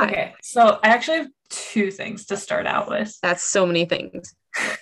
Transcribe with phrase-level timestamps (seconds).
[0.00, 0.06] Hi.
[0.08, 3.16] Okay, so I actually have two things to start out with.
[3.22, 4.34] That's so many things.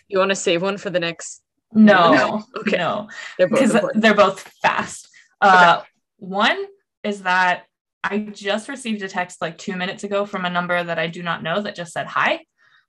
[0.09, 1.43] You want to save one for the next?
[1.73, 2.77] No, Okay.
[2.79, 4.03] no, They're both important.
[4.03, 5.09] they're both fast.
[5.41, 5.83] Uh,
[6.19, 6.65] One
[7.05, 7.65] is that
[8.03, 11.23] I just received a text like two minutes ago from a number that I do
[11.23, 12.45] not know that just said hi.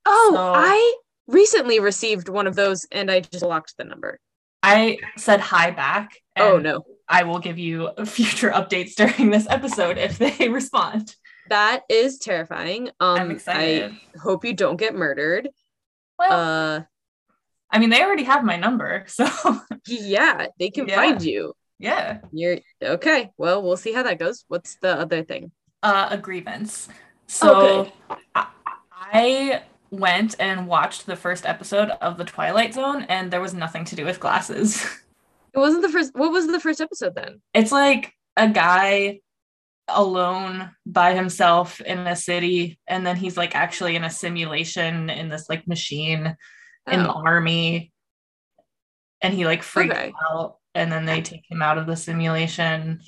[0.05, 0.95] Oh, so- I
[1.27, 4.19] recently received one of those and I just blocked the number.
[4.63, 6.11] I said hi back.
[6.37, 6.85] Oh no.
[7.07, 11.15] I will give you future updates during this episode if they respond.
[11.49, 12.89] That is terrifying.
[12.99, 13.91] Um I'm excited.
[13.91, 15.49] I hope you don't get murdered.
[16.17, 16.83] well, Uh
[17.71, 19.27] I mean, they already have my number, so
[19.87, 20.95] yeah, they can Yeah.
[20.95, 21.53] find you.
[21.77, 22.19] yeah.
[22.31, 23.29] You're okay.
[23.37, 24.43] Well, we'll see how that goes.
[24.47, 25.51] What's the other thing?
[25.83, 26.89] uh, a grievance.
[27.27, 27.93] So Okay.
[28.35, 28.47] I,
[29.13, 33.85] I went and watched the first episode of The Twilight Zone, and there was nothing
[33.85, 34.85] to do with glasses.
[35.53, 37.41] It wasn't the first what was the first episode then?
[37.55, 39.21] It's like a guy
[39.91, 45.29] alone by himself in a city, and then he's like actually in a simulation in
[45.29, 46.35] this like machine
[46.89, 47.93] in the Oh, army,
[49.21, 50.13] and he like freaks Okay.
[50.31, 53.01] out, and then they take him out of the simulation.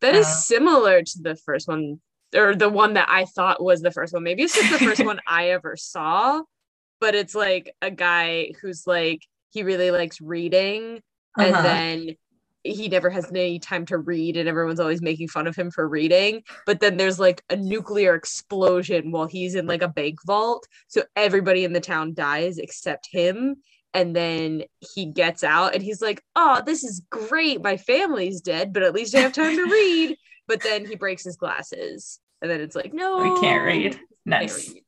[0.00, 2.00] that is uh, similar to the first one
[2.34, 4.22] or the one that I thought was the first one.
[4.22, 6.42] Maybe it's just the first one I ever saw,
[7.00, 11.00] but it's like a guy who's like he really likes reading
[11.38, 11.64] and Uh-huh.
[11.64, 12.16] then
[12.62, 15.88] he never has any time to read and everyone's always making fun of him for
[15.88, 20.66] reading but then there's like a nuclear explosion while he's in like a bank vault
[20.88, 23.56] so everybody in the town dies except him
[23.94, 24.62] and then
[24.94, 28.94] he gets out and he's like oh this is great my family's dead but at
[28.94, 32.76] least i have time to read but then he breaks his glasses and then it's
[32.76, 33.92] like no We can't read.
[33.92, 34.68] Can't Nice.
[34.68, 34.82] read.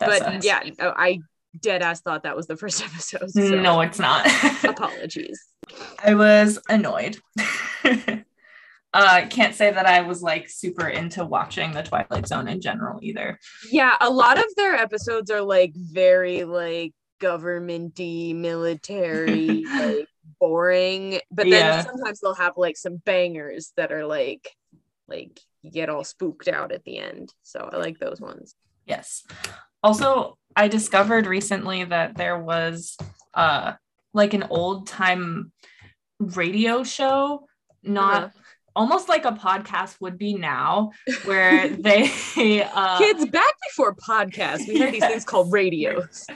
[0.00, 0.44] That but sucks.
[0.44, 1.20] yeah i
[1.60, 4.26] dead ass thought that was the first episode so No, it's not.
[4.64, 5.40] apologies
[6.04, 7.18] I was annoyed.
[8.94, 12.98] uh can't say that I was like super into watching the Twilight Zone in general
[13.02, 13.38] either.
[13.70, 20.06] Yeah, a lot of their episodes are like very like governmenty, military, like
[20.40, 21.20] boring.
[21.30, 21.80] But then Yeah.
[21.80, 24.48] sometimes they'll have like some bangers that are like
[25.08, 27.32] like you get all spooked out at the end.
[27.42, 28.54] So I like those ones.
[28.86, 29.24] Yes.
[29.82, 32.96] Also, I discovered recently that there was
[33.34, 33.72] uh
[34.12, 35.52] like an old time
[36.26, 37.46] radio show,
[37.82, 38.28] not Uh-huh.
[38.74, 44.76] almost like a podcast would be now, where they uh Kids, back before podcasts, we
[44.78, 46.26] had these things called radios.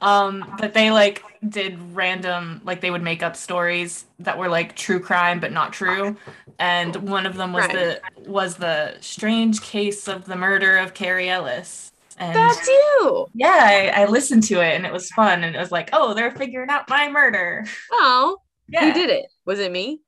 [0.00, 4.74] um but they like did random like they would make up stories that were like
[4.76, 6.16] true crime but not true
[6.58, 11.28] and one of them was the was the strange case of the murder of carrie
[11.28, 13.26] ellis and That's you.
[13.34, 16.14] yeah I, I listened to it and it was fun and it was like oh
[16.14, 18.38] they're figuring out my murder Oh,
[18.68, 19.26] yeah who did it?
[19.44, 20.00] Was it me?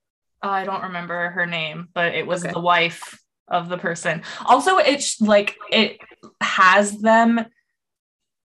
[0.45, 2.53] Uh, i don't remember her name but it was Okay.
[2.53, 5.99] the wife of the person also it's like it
[6.41, 7.45] has them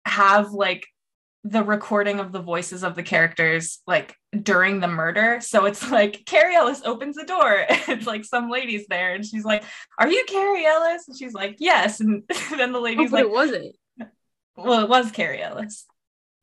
[0.06, 0.88] have like
[1.44, 6.24] the recording of the voices of the characters like during the murder so it's like
[6.26, 9.64] carrie ellis opens the door it's like some lady's there and she's like
[10.00, 12.24] are you carrie ellis and she's like yes and
[12.58, 13.76] then the Oh, lady's but like it wasn't.
[14.58, 15.86] well it was carrie ellis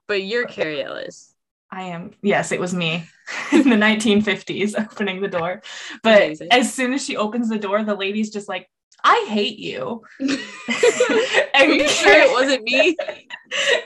[0.06, 1.31] But you're Carrie Ellis.
[1.72, 2.10] I am.
[2.22, 3.06] Yes, it was me
[3.52, 5.62] in the 1950s opening the door.
[6.02, 6.48] But Amazing.
[6.50, 8.68] as soon as she opens the door, the lady's just like,
[9.02, 10.02] I hate you.
[10.20, 12.96] Are you sure it wasn't me?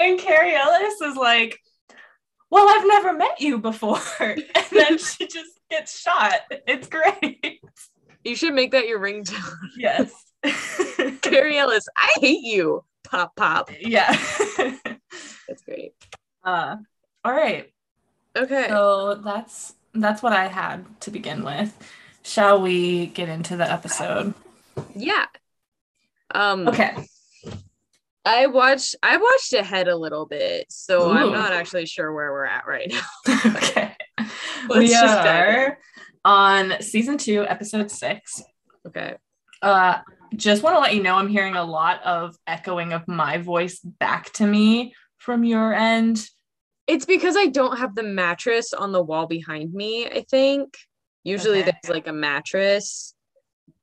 [0.00, 1.58] And Carrie Ellis is like,
[2.50, 3.98] Well, I've never met you before.
[4.20, 6.40] And then she just gets shot.
[6.68, 7.60] It's great.
[8.24, 9.52] You should make that your ringtone.
[9.76, 10.12] Yes.
[11.22, 12.84] Carrie Ellis, I hate you.
[13.04, 13.70] Pop, pop.
[13.80, 14.10] yeah.
[14.56, 15.92] That's great.
[16.44, 16.76] Uh,
[17.24, 17.72] all right.
[18.36, 18.66] Okay.
[18.68, 21.74] So that's that's what I had to begin with.
[22.22, 24.34] Shall we get into the episode?
[24.94, 25.26] yeah.
[26.34, 26.94] Um Okay.
[28.24, 32.44] I watched I watched ahead a little bit, so I'm not actually sure where we're
[32.44, 33.40] at right now.
[33.46, 33.94] okay.
[34.68, 35.78] Let's we are
[36.24, 38.42] on season two, episode six.
[38.84, 39.14] Okay.
[39.62, 40.00] Uh,
[40.34, 43.78] just want to let you know I'm hearing a lot of echoing of my voice
[43.78, 46.28] back to me from your end.
[46.86, 50.76] It's because I don't have the mattress on the wall behind me, I think.
[51.24, 51.72] Usually Okay.
[51.82, 53.14] there's like a mattress,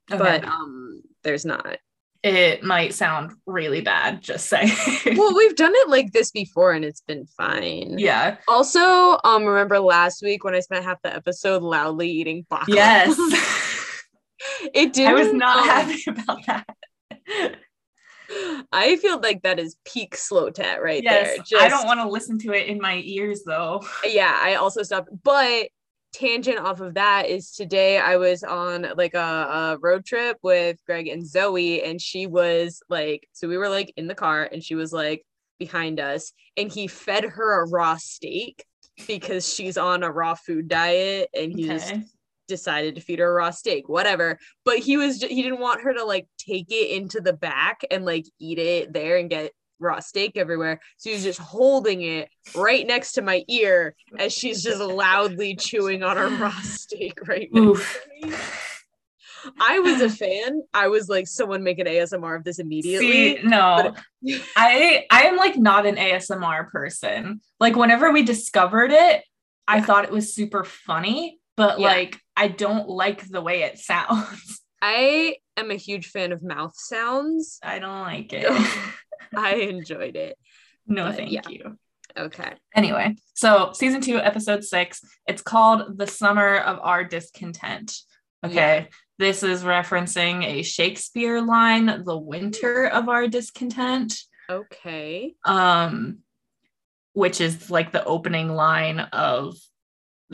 [0.07, 1.77] but um there's not.
[2.23, 4.71] it might sound really bad, just saying.
[5.17, 7.95] Well, we've done it like this before and it's been fine.
[7.99, 8.37] yeah.
[8.47, 12.65] Also, um, remember last week when I spent half the episode loudly eating baklava?
[12.69, 13.17] Yes.
[14.73, 15.07] it did.
[15.07, 16.65] I was not happy about that.
[18.71, 21.39] I feel like that is peak slow tat right yes.
[21.51, 21.61] there.
[21.61, 23.81] I don't want to listen to it in my ears though.
[24.05, 25.69] Yeah, I also stopped, but
[26.13, 30.77] tangent off of that is today I was on like a, a road trip with
[30.85, 34.63] Greg and Zoe, and she was like, so we were like in the car, and
[34.63, 35.25] she was like
[35.59, 38.63] behind us, and he fed her a raw steak
[39.07, 42.03] because she's on a raw food diet, and he's Okay.
[42.55, 44.37] Decided to feed her a raw steak, whatever.
[44.65, 48.05] But he was he didn't want her to like take it into the back and
[48.05, 50.79] like eat it there and get raw steak everywhere.
[50.97, 55.55] So he was just holding it right next to my ear as she's just loudly
[55.55, 57.73] chewing on a raw steak right now.
[59.59, 60.61] I was a fan.
[60.73, 63.35] I was like, someone make an ASMR of this immediately.
[63.37, 63.93] See, no,
[64.55, 67.41] I I am like not an ASMR person.
[67.59, 69.23] Like whenever we discovered it,
[69.67, 71.87] I thought it was super funny, but Yeah.
[71.89, 74.61] like I don't like the way it sounds.
[74.81, 77.59] I am a huge fan of mouth sounds.
[77.63, 78.47] I don't like it.
[79.35, 80.37] I enjoyed it.
[80.87, 81.47] no, But, thank yeah.
[81.47, 81.77] you.
[82.17, 82.53] Okay.
[82.75, 87.95] Anyway, so season two, episode six, it's called The Summer of Our Discontent.
[88.45, 88.89] Okay.
[89.17, 94.15] This is referencing a Shakespeare line, The Winter of Our Discontent.
[94.49, 95.33] Okay.
[95.45, 96.19] um,
[97.13, 99.55] which is like the opening line of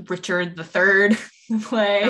[0.08, 1.18] Richard the Third
[1.64, 2.10] play.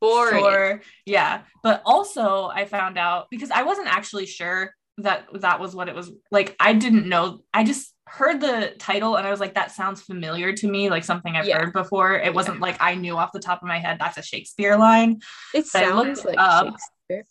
[0.00, 0.40] Boring.
[0.42, 5.74] For- yeah, but also I found out because I wasn't actually sure that that was
[5.74, 6.54] what it was like.
[6.60, 7.40] I didn't know.
[7.54, 11.04] I just heard the title and I was like, that sounds familiar to me, like
[11.04, 11.58] something I've Yeah.
[11.58, 12.14] heard before.
[12.14, 15.20] It wasn't like I knew off the top of my head that's a Shakespeare line.
[15.54, 16.76] It sounds like up-
[17.10, 17.26] Shakespeare.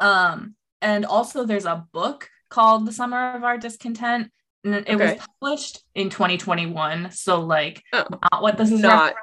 [0.00, 4.30] Um, and also there's a book called The Summer of Our Discontent.
[4.64, 5.14] And it Okay.
[5.16, 7.10] was published in 2021.
[7.10, 8.04] So like Oh.
[8.10, 9.14] not what this is Not-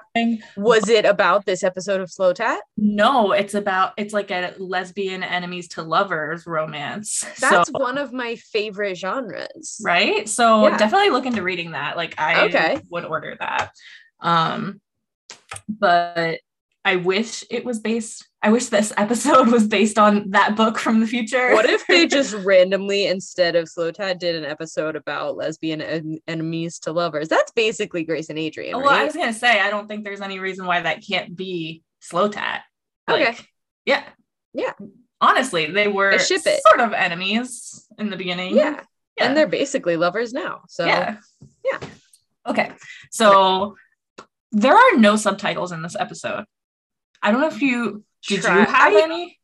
[0.55, 2.59] Was it about this episode of Slow Tat?
[2.77, 7.21] No, it's about it's like a lesbian enemies to lovers romance.
[7.39, 9.81] That's so, one of my favorite genres.
[9.83, 10.29] right.
[10.29, 10.77] So Yeah.
[10.77, 11.97] definitely look into reading that.
[11.97, 12.81] Like I Okay.
[12.89, 13.71] would order that.
[14.19, 14.79] Um
[15.67, 16.39] but
[16.85, 20.99] I wish it was based I wish this episode was based on that book from
[20.99, 21.53] the future.
[21.53, 26.19] What if they just randomly, instead of Slow Tat, did an episode about lesbian en-
[26.27, 27.27] enemies to lovers?
[27.27, 30.39] That's basically Grace and Adrian, Well, I was gonna say I don't think there's any
[30.39, 32.63] reason why that can't be slow tat.
[33.09, 33.35] Okay.
[33.85, 34.03] Yeah.
[34.53, 34.73] Yeah.
[35.19, 38.55] Honestly, they were sort of enemies in the beginning.
[38.55, 38.81] yeah.
[39.17, 39.27] Yeah.
[39.27, 40.61] And they're basically lovers now.
[40.67, 41.17] So yeah.
[41.65, 41.79] yeah.
[42.47, 42.71] Okay.
[43.11, 43.75] So
[44.51, 46.45] there are no subtitles in this episode.
[47.21, 49.37] I don't know if you did Try- you have I- any?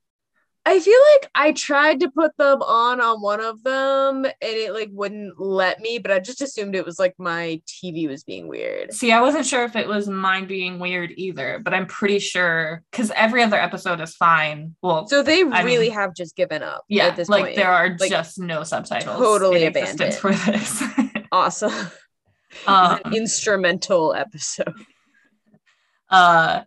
[0.70, 4.74] I feel like I tried to put them on on one of them and it
[4.74, 8.50] like wouldn't let me, but I just assumed it was like my TV was being
[8.50, 8.92] weird.
[8.92, 12.84] See, I wasn't sure if it was mine being weird either, but I'm pretty sure
[12.92, 14.76] because every other episode is fine.
[14.82, 17.56] Well, So they I really mean- have just given up yeah, at this like point.
[17.56, 19.18] there are Like, just no subtitles.
[19.18, 20.84] totally existence for this.
[21.32, 21.72] awesome.
[22.68, 24.74] um, instrumental episode.
[26.10, 26.64] Uh,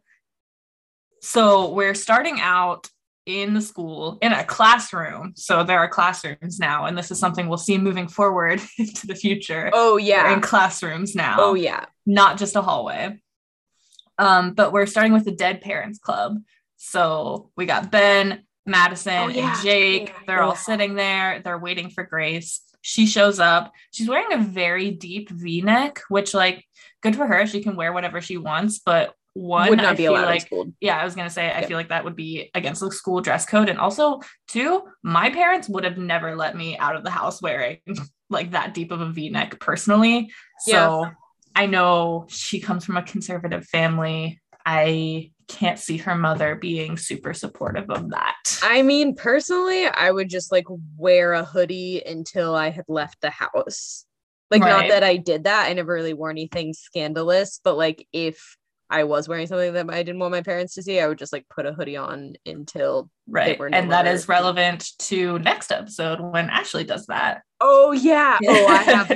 [1.20, 2.88] so we're starting out
[3.26, 5.32] in the school in a classroom.
[5.36, 9.14] So there are classrooms now, and this is something we'll see moving forward into the
[9.14, 9.70] future.
[9.72, 10.32] Oh We're yeah.
[10.32, 11.36] in classrooms now.
[11.38, 11.84] Oh yeah.
[12.06, 13.20] not just a hallway.
[14.18, 16.38] Um, but we're starting with the Dead Parents Club.
[16.76, 19.52] So we got Ben, Madison, Oh, yeah.
[19.54, 20.08] and Jake.
[20.08, 20.56] Yeah, They're all yeah.
[20.58, 21.40] sitting there.
[21.44, 22.60] They're waiting for Grace.
[22.82, 23.72] She shows up.
[23.92, 26.64] She's wearing a very deep V-neck, which like
[27.02, 27.46] good for her.
[27.46, 30.42] She can wear whatever she wants, but one Would not I be feel allowed like
[30.42, 30.72] school.
[30.80, 31.66] yeah, I was gonna say I Yeah.
[31.66, 33.68] feel like that would be against the school dress code.
[33.68, 37.78] And also, two, my parents would have never let me out of the house wearing
[38.30, 40.30] like that deep of a V-neck personally.
[40.60, 41.06] So
[41.54, 44.40] I know she comes from a conservative family.
[44.66, 48.36] I can't see her mother being super supportive of that.
[48.62, 53.30] I mean, personally, I would just like wear a hoodie until I had left the
[53.30, 54.04] house.
[54.50, 55.68] Like, not that I did that.
[55.68, 58.56] I never really wore anything scandalous, but like if
[58.92, 61.32] I was wearing something that I didn't want my parents to see, I would just
[61.32, 63.08] like put a hoodie on until.
[63.28, 63.58] right.
[63.58, 67.42] no And that is relevant to next episode when Ashley does that.
[67.60, 68.38] Oh yeah.
[68.48, 69.06] Oh, I have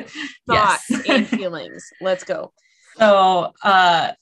[0.46, 1.02] thoughts Yes.
[1.08, 1.84] and feelings.
[2.00, 2.52] Let's go.
[2.96, 4.12] So uh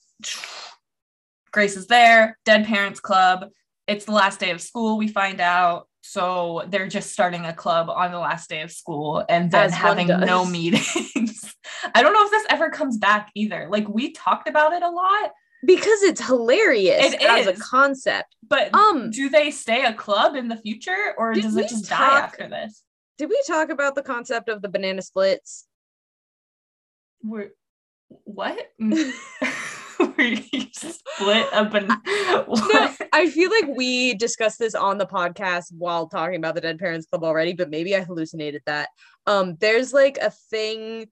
[1.51, 3.49] Grace is there, Dead Parents Club.
[3.87, 5.87] It's the last day of school, we find out.
[6.01, 9.73] So they're just starting a club on the last day of school and then As
[9.73, 11.55] having no meetings.
[11.93, 13.67] I don't know if this ever comes back either.
[13.69, 15.31] Like we talked about it a lot,
[15.65, 18.35] Because it's hilarious It as a concept.
[18.47, 22.19] but Um, do they stay a club in the future or does it just die
[22.19, 22.83] after this?
[23.17, 25.65] did we talk about the concept of the banana splits?
[27.23, 27.51] We're,
[28.25, 28.57] what?
[29.99, 32.45] Split a ban- No.
[33.13, 37.05] I feel like we discussed this on the podcast while talking about the Dead Parents
[37.05, 38.89] Club already, but maybe I hallucinated that.
[39.27, 41.07] Um, there's like a thing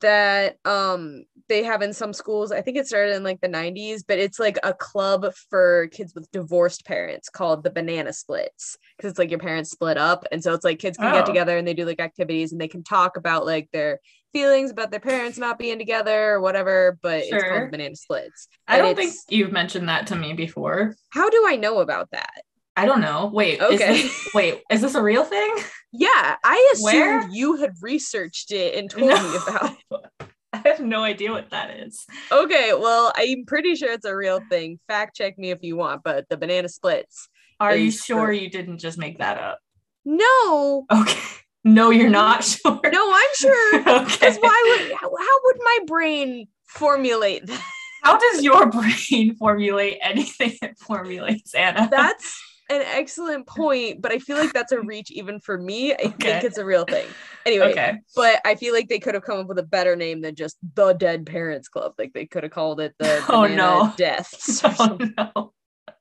[0.00, 2.52] that um they have in some schools.
[2.52, 6.14] I think it started in like the 90s, but it's like a club for kids
[6.14, 10.24] with divorced parents called the Banana Splits because it's like your parents split up.
[10.30, 11.12] And so it's like kids can Oh.
[11.12, 13.98] get together and they do like activities and they can talk about like their
[14.32, 17.50] feelings about their parents not being together or whatever, but it's Sure.
[17.50, 18.46] called Banana Splits.
[18.68, 20.94] I And don't think you've mentioned that to me before.
[21.10, 22.42] How do I know about that?
[22.76, 23.30] I don't know.
[23.32, 23.94] Wait, Okay.
[23.94, 25.54] Is this, wait, is this a real thing?
[25.92, 27.28] Yeah, I assumed Where?
[27.30, 30.06] you had researched it and told me about it.
[30.52, 32.06] I have no idea what that is.
[32.30, 34.78] Okay, well, I'm pretty sure it's a real thing.
[34.86, 37.28] Fact check me if you want, but the banana splits.
[37.58, 39.58] Are you sure for- you didn't just make that up?
[40.04, 41.18] No, Okay.
[41.64, 42.80] No, you're not sure.
[42.84, 43.78] no, I'm sure.
[43.80, 44.36] okay.
[44.40, 47.62] Why would how, how would my brain formulate that?
[48.04, 51.88] How does your brain formulate anything it formulates, Anna?
[51.90, 55.92] That's an excellent point, but I feel like that's a reach even for me.
[55.92, 56.14] I Okay.
[56.32, 57.06] think it's a real thing.
[57.44, 57.98] Anyway, okay.
[58.14, 60.56] but I feel like they could have come up with a better name than just
[60.74, 61.94] the Dead Parents Club.
[61.98, 63.92] Like they could have called it the Oh, no.
[63.96, 64.64] Deaths.
[64.64, 64.70] or.
[64.78, 65.52] Oh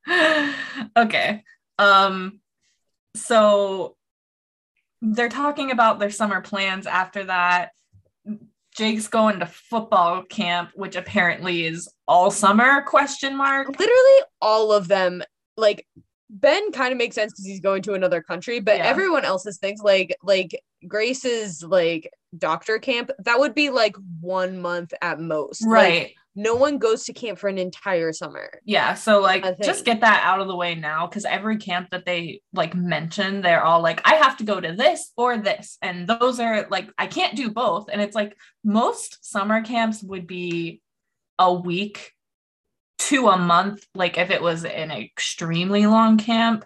[0.07, 0.91] no.
[0.97, 1.43] okay.
[1.77, 2.39] Um
[3.15, 3.95] so
[5.01, 7.69] they're talking about their summer plans after that.
[8.75, 13.67] Jake's going to football camp, which apparently is all summer question mark.
[13.67, 15.23] literally all of them
[15.57, 15.85] like
[16.29, 18.85] ben kind of makes sense because he's going to another country but Yeah.
[18.85, 24.93] everyone else's things like like grace's like doctor camp that would be like one month
[25.01, 26.11] at most Like, Right.
[26.35, 30.21] no one goes to camp for an entire summer Yeah, so like just get that
[30.23, 33.99] out of the way now because every camp that they like mention, they're all like,
[34.05, 35.77] I have to go to this or this.
[35.81, 37.89] And those are like, I can't do both.
[37.91, 40.81] And it's like most summer camps would be
[41.39, 42.13] a week
[42.99, 46.65] to a month, like if it was an extremely long camp.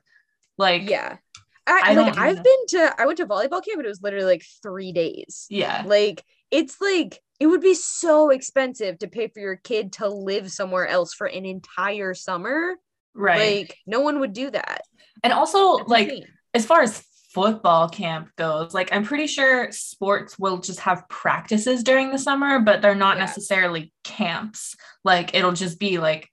[0.58, 1.18] Like, yeah
[1.66, 4.26] I, I like i've been to i went to volleyball camp and it was literally
[4.26, 6.22] like three days yeah, like
[6.52, 10.86] it's like it would be so expensive to pay for your kid to live somewhere
[10.86, 12.76] else for an entire summer
[13.16, 13.62] right.
[13.62, 14.82] like no one would do that
[15.24, 16.28] and also, That's like, insane.
[16.54, 21.84] as far as football camp goes, like I'm pretty sure sports will just have practices
[21.84, 23.26] during the summer, but they're not Yeah.
[23.26, 24.76] necessarily camps.
[25.04, 26.30] Like it'll just be like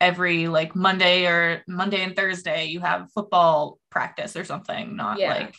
[0.00, 5.34] every like Monday or Monday and Thursday you have football practice or something, not Yeah.
[5.34, 5.54] like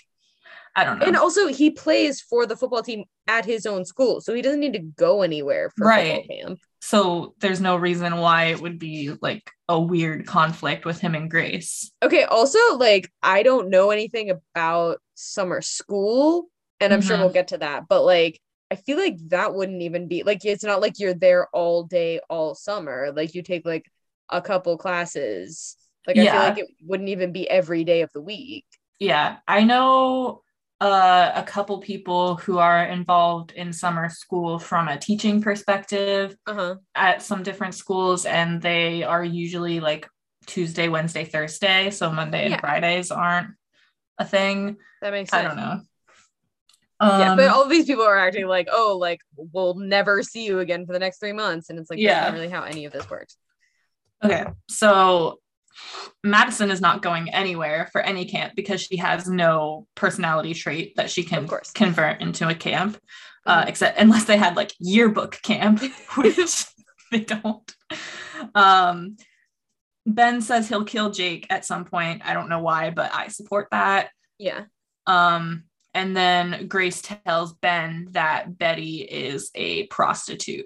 [0.75, 1.05] I don't know.
[1.08, 4.60] And also, he plays for the football team at his own school, so he doesn't
[4.60, 6.24] need to go anywhere for Right.
[6.24, 6.60] football camp.
[6.80, 11.30] So there's no reason why it would be like a weird conflict with him and
[11.30, 11.92] Grace.
[12.04, 12.24] Okay.
[12.24, 17.20] Also, like, I don't know anything about summer school, and I'm sure Mhm.
[17.20, 17.88] we'll get to that.
[17.90, 18.40] But like,
[18.72, 22.20] I feel like that wouldn't even be like it's not like you're there all day
[22.30, 23.12] all summer.
[23.16, 23.86] Like you take like
[24.30, 25.76] a couple classes.
[26.08, 28.66] Like I feel like it wouldn't even be every day of the week.
[29.00, 30.44] Yeah, I know
[30.82, 36.54] uh, a couple people who are involved in summer school from a teaching perspective Uh
[36.54, 36.76] huh.
[36.96, 40.08] at some different schools, and they are usually like
[40.46, 41.90] Tuesday, Wednesday, Thursday.
[41.92, 42.60] So Monday and Yeah.
[42.62, 43.50] Fridays aren't
[44.18, 44.78] a thing.
[45.02, 45.46] That makes sense.
[45.46, 45.82] I don't know.
[47.02, 50.60] yeah, but Um, all these people are acting like, oh, like we'll never see you
[50.60, 52.14] again for the next three months, and it's like Yeah.
[52.14, 53.36] that's not really how any of this works.
[54.24, 55.40] Okay, so
[56.24, 61.10] Madison is not going anywhere for any camp because she has no personality trait that
[61.10, 62.98] she can convert into a camp,
[63.46, 63.68] uh, Mhm.
[63.70, 65.82] except unless they had like yearbook camp,
[66.16, 66.66] which
[67.12, 67.76] they don't.
[68.54, 69.18] Um,
[70.06, 72.22] ben says he'll kill Jake at some point.
[72.26, 74.10] I don't know why, but I support that.
[74.38, 74.66] Yeah.
[75.08, 80.66] Um, and then Grace tells Ben that Betty is a prostitute.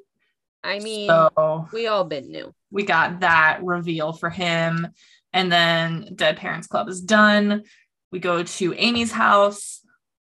[0.63, 2.53] I mean, so we all been new.
[2.73, 4.87] We got that reveal for him.
[5.31, 7.63] And then Dead Parents Club is done.
[8.11, 9.79] We go to Amy's house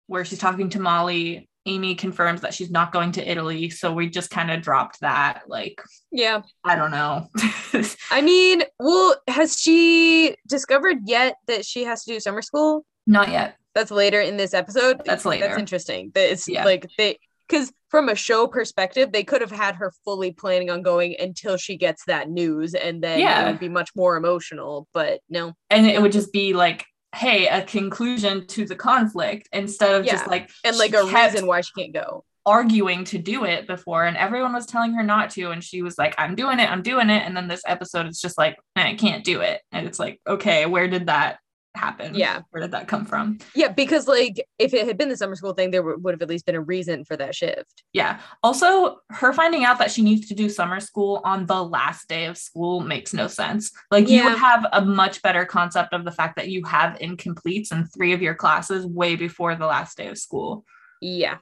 [0.08, 1.48] where she's talking to Molly.
[1.64, 3.70] Amy confirms that she's not going to Italy.
[3.70, 5.42] So we just kind of dropped that.
[5.48, 5.80] Like,
[6.10, 6.42] Yeah.
[6.64, 7.28] I don't know.
[8.10, 12.84] I mean, well, has she discovered yet that she has to do summer school?
[13.06, 13.56] not yet.
[13.74, 15.02] That's later in this episode.
[15.04, 15.46] That's later.
[15.48, 16.12] That's interesting.
[16.14, 16.64] That it's Yeah.
[16.64, 17.18] like they
[17.52, 21.56] because from a show perspective, they could have had her fully planning on going until
[21.58, 23.44] she gets that news, and then Yeah.
[23.44, 24.88] it would be much more emotional.
[24.94, 29.94] But no, And it would just be like, hey, a conclusion to the conflict instead
[29.94, 32.24] of just like, and like a reason why she can't go.
[32.46, 35.96] arguing to do it before and everyone was telling her not to and she was
[35.96, 38.94] like i'm doing it i'm doing it and then this episode is just like i
[38.94, 41.38] can't do it and it's like okay where did that
[41.74, 42.42] happen Yeah.
[42.50, 45.54] where did that come from Yeah, because like if it had been the summer school
[45.54, 47.82] thing, there would would have at least been a reason for that shift.
[47.92, 52.08] yeah also her finding out that she needs to do summer school on the last
[52.08, 56.04] day of school makes no sense like you would have a much better concept of
[56.04, 59.96] the fact that you have incompletes in three of your classes way before the last
[59.96, 60.64] day of school
[61.00, 61.38] Yeah.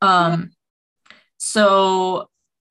[0.00, 0.50] Um,
[1.38, 2.28] So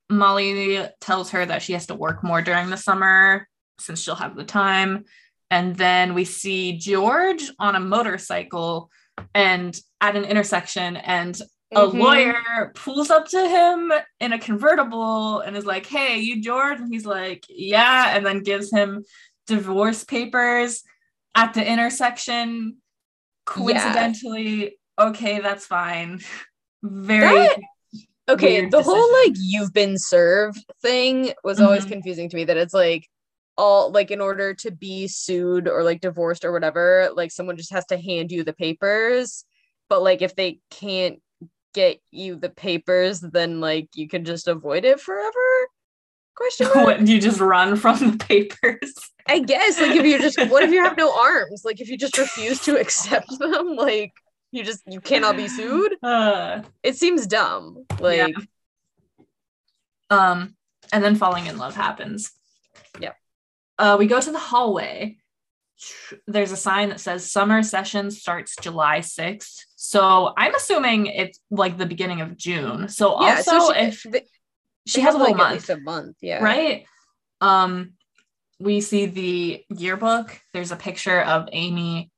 [0.09, 3.47] Molly tells her that she has to work more during the summer
[3.79, 5.05] since she'll have the time.
[5.51, 8.89] And then we see George on a motorcycle
[9.35, 11.39] and at an intersection, and
[11.73, 11.93] a Mhm.
[11.99, 16.79] lawyer pulls up to him in a convertible and is like, Hey, you George?
[16.79, 18.15] And he's like, Yeah.
[18.15, 19.05] And then gives him
[19.45, 20.83] divorce papers
[21.35, 22.77] at the intersection.
[23.45, 26.19] Coincidentally, okay, that's fine.
[26.83, 27.57] Very That-
[28.29, 31.89] Okay, the whole like you've been served thing was always Mhm.
[31.89, 33.09] confusing to me that it's like
[33.57, 37.73] all like in order to be sued or like divorced or whatever, like someone just
[37.73, 39.45] has to hand you the papers.
[39.89, 41.19] But like if they can't
[41.73, 45.67] get you the papers, then like you can just avoid it forever?
[46.35, 48.93] Question what you just run from the papers.
[49.27, 51.63] I guess like if you're just what if you have no arms?
[51.65, 54.13] Like if you just refuse to accept them, like
[54.51, 55.95] you just you cannot be sued?
[56.03, 57.85] Uh, It seems dumb.
[57.99, 58.35] Like
[60.09, 60.55] um,
[60.91, 62.31] and then falling in love happens.
[62.99, 63.15] Yep.
[63.81, 65.17] Uh, we go to the hallway.
[66.27, 69.63] There's a sign that says summer session starts July 6th.
[69.75, 72.89] So I'm assuming it's like the beginning of June.
[72.89, 74.05] So yeah, also so she, if
[74.85, 76.43] she they has a whole like at month, least a month, yeah.
[76.43, 76.85] right?
[77.41, 77.93] Um,
[78.59, 80.39] we see the yearbook.
[80.53, 82.11] There's a picture of Amy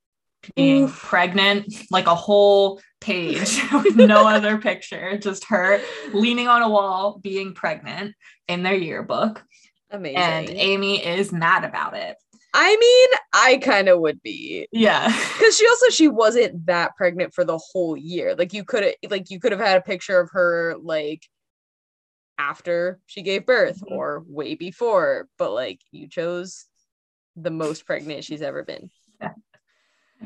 [0.58, 1.00] being Oof.
[1.00, 5.80] pregnant, like a whole page with no other picture, just her
[6.12, 8.16] leaning on a wall being pregnant
[8.50, 9.42] in their yearbook.
[9.94, 10.18] Amazing.
[10.18, 12.18] And Amy is mad about it.
[12.56, 15.08] I mean, I kind of would be Yeah.
[15.34, 18.36] because she also she wasn't that pregnant for the whole year.
[18.36, 21.24] Like you could have like you could have had a picture of her like
[22.38, 23.92] after she gave birth Mhm.
[23.96, 26.66] or way before, but like you chose
[27.36, 28.90] the most pregnant she's ever been.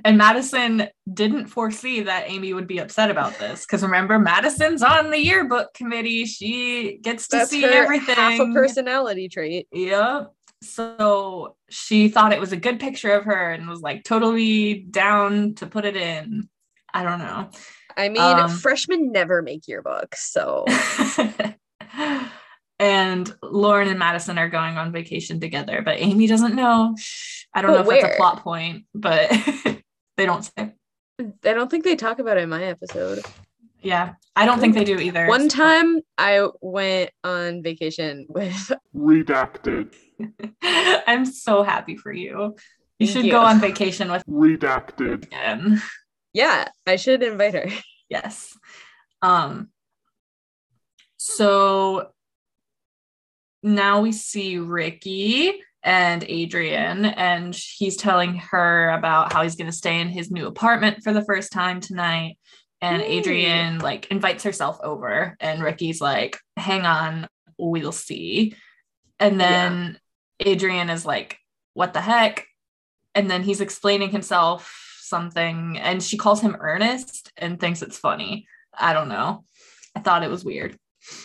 [0.04, 5.10] And Madison didn't foresee that Amy would be upset about this because remember, Madison's on
[5.12, 6.26] the yearbook committee.
[6.26, 8.16] She gets to That's see her everything.
[8.16, 9.68] half a personality trait.
[9.72, 10.34] Yep.
[10.64, 15.54] So she thought it was a good picture of her and was like totally down
[15.56, 16.50] to put it in.
[16.94, 17.50] I don't know.
[17.96, 20.66] I mean, Um, freshmen never make yearbooks, so
[22.80, 26.96] and Lauren and Madison are going on vacation together, but Amy doesn't know.
[27.54, 29.32] I don't But know if that's a plot point, but
[30.18, 30.74] they don't say.
[31.20, 33.24] I don't think they talk about it in my episode.
[33.82, 35.28] Yeah, I don't think they do either.
[35.28, 39.94] One time I went on vacation with Redacted.
[41.08, 42.56] I'm so happy for you.
[43.00, 43.32] You Thank should you.
[43.32, 45.26] go on vacation with Redacted.
[45.26, 45.82] again.
[46.34, 47.70] yeah, I should invite her.
[48.10, 48.58] Yes.
[49.22, 49.70] Um
[51.18, 52.10] so
[53.62, 59.76] now we see Ricky and Adrian and he's telling her about how he's going to
[59.76, 62.38] stay in his new apartment for the first time tonight
[62.82, 63.02] and.
[63.02, 68.54] Adrian like invites herself over and Ricky's like hang on we'll see
[69.20, 69.98] and then
[70.40, 71.38] Adrian is like
[71.74, 72.46] what the heck
[73.16, 78.46] and then he's explaining himself something and she calls him Ernest and thinks it's funny
[78.78, 79.44] I don't know.
[79.96, 80.78] I thought it was weird.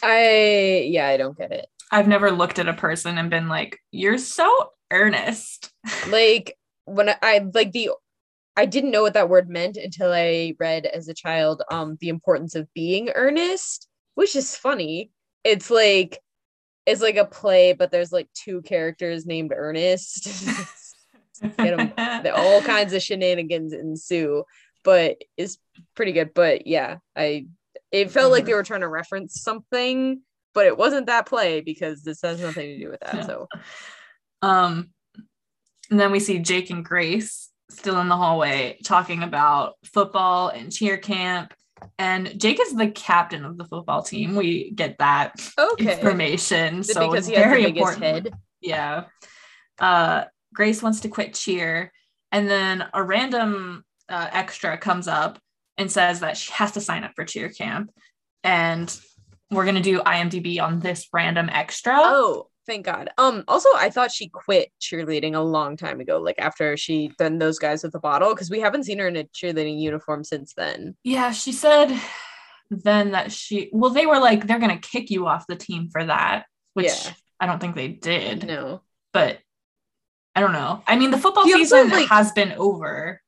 [0.02, 1.66] I yeah, I don't get it.
[1.92, 5.70] I've never looked at a person and been like, "You're so earnest."
[6.08, 7.90] Like when I, I like the
[8.56, 12.08] I didn't know what that word meant until I read as a child um the
[12.08, 15.10] importance of being earnest, which is funny.
[15.44, 16.20] It's like
[16.86, 20.44] it's like a play, but there's like two characters named Ernest.
[21.58, 21.92] Get 'em.
[22.22, 24.44] The- All kinds of shenanigans ensue,
[24.84, 25.58] but it's
[25.94, 26.32] pretty good.
[26.34, 27.46] But yeah, I
[27.92, 30.22] it felt like they were trying to reference something,
[30.54, 33.14] but it wasn't that play because this has nothing to do with that.
[33.14, 33.26] Yeah.
[33.26, 33.48] So
[34.42, 34.90] um,
[35.90, 40.72] and then we see Jake and Grace still in the hallway talking about football and
[40.72, 41.52] cheer camp.
[41.98, 44.34] And Jake is the captain of the football team.
[44.34, 45.94] We get that okay.
[45.94, 46.78] information.
[46.78, 48.02] Is it so because it's he has very important.
[48.02, 48.32] head?
[48.60, 49.04] Yeah.
[49.78, 51.92] Uh, Grace wants to quit cheer.
[52.30, 55.38] And then a random uh, extra comes up
[55.76, 57.90] and says that she has to sign up for cheer camp.
[58.44, 58.94] And
[59.52, 61.94] we're going to do IMDb on this random extra.
[61.96, 63.10] Oh, thank God.
[63.18, 67.38] Um, also I thought she quit cheerleading a long time ago, like after she done
[67.38, 70.54] those guys with the bottle, because we haven't seen her in a cheerleading uniform since
[70.54, 70.96] then.
[71.04, 71.96] Yeah, she said
[72.70, 75.88] then that she, well, they were like, they're going to kick you off the team
[75.90, 77.12] for that, which Yeah.
[77.38, 78.82] I don't think they did, No.
[79.12, 79.38] but
[80.34, 80.82] I don't know.
[80.86, 83.20] I mean, the football also, season like- has been over.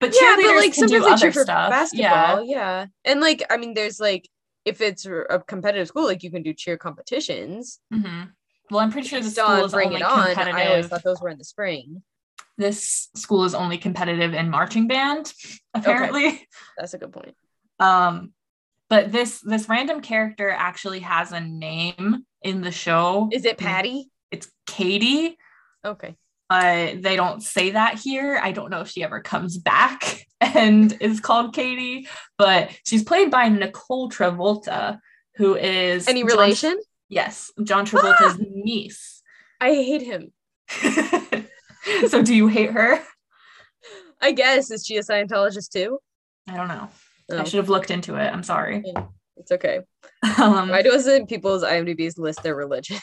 [0.00, 1.70] But yeah, but like can do sometimes they cheer for stuff.
[1.70, 2.44] basketball.
[2.44, 2.86] Yeah.
[3.04, 4.28] And like, I mean, there's like
[4.64, 7.80] if it's a competitive school, like you can do cheer competitions.
[7.92, 8.24] hmm
[8.70, 10.36] Well, I'm pretty sure the school on is bring only it on.
[10.36, 12.02] I always thought those were in the spring.
[12.56, 15.32] This school is only competitive in marching band,
[15.74, 16.46] apparently.
[16.76, 17.34] That's a good point.
[17.78, 18.32] Um,
[18.90, 23.28] but this this random character actually has a name in the show.
[23.32, 24.10] Is it Patty?
[24.30, 25.36] It's Katie.
[25.84, 26.16] Okay.
[26.50, 28.40] Uh, they don't say that here.
[28.42, 32.08] I don't know if she ever comes back and is called Katie,
[32.38, 34.98] but she's played by Nicole Travolta,
[35.36, 36.80] who is Any John- relation?
[37.08, 39.22] yes, John Travolta's niece.
[39.60, 40.32] I hate him.
[42.08, 43.02] so do you hate her?
[44.20, 44.70] I guess.
[44.70, 45.98] Is she a Scientologist too?
[46.48, 46.88] I don't know.
[47.30, 48.32] I Oh, should have looked into it.
[48.32, 48.82] I'm sorry.
[49.36, 49.80] it's okay.
[50.38, 52.98] Um, Why doesn't people's IMDb's list their religion?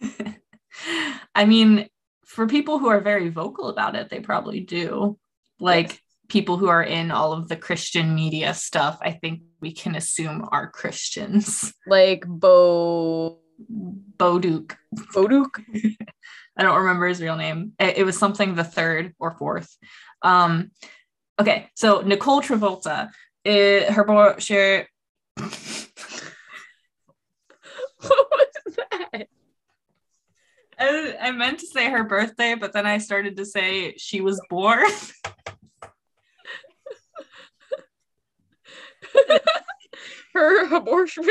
[1.34, 1.86] I mean,
[2.28, 5.18] for people who are very vocal about it, they probably do.
[5.58, 5.98] Like Yes.
[6.28, 10.46] people who are in all of the Christian media stuff, I think we can assume
[10.52, 11.72] are Christians.
[11.86, 14.76] Like Bo Bo Boduk.
[15.14, 15.64] Boduk?
[16.56, 17.72] I don't remember his real name.
[17.80, 19.74] It, it was something the third or fourth.
[20.22, 20.70] Um,
[21.40, 23.08] okay, so Nicole Travolta,
[23.44, 24.82] eh, her boy, she,
[28.00, 28.28] what
[28.66, 29.28] was that?
[30.78, 34.40] I, I meant to say her birthday, but then I started to say she was
[34.48, 34.86] born.
[40.34, 41.24] Her abortion.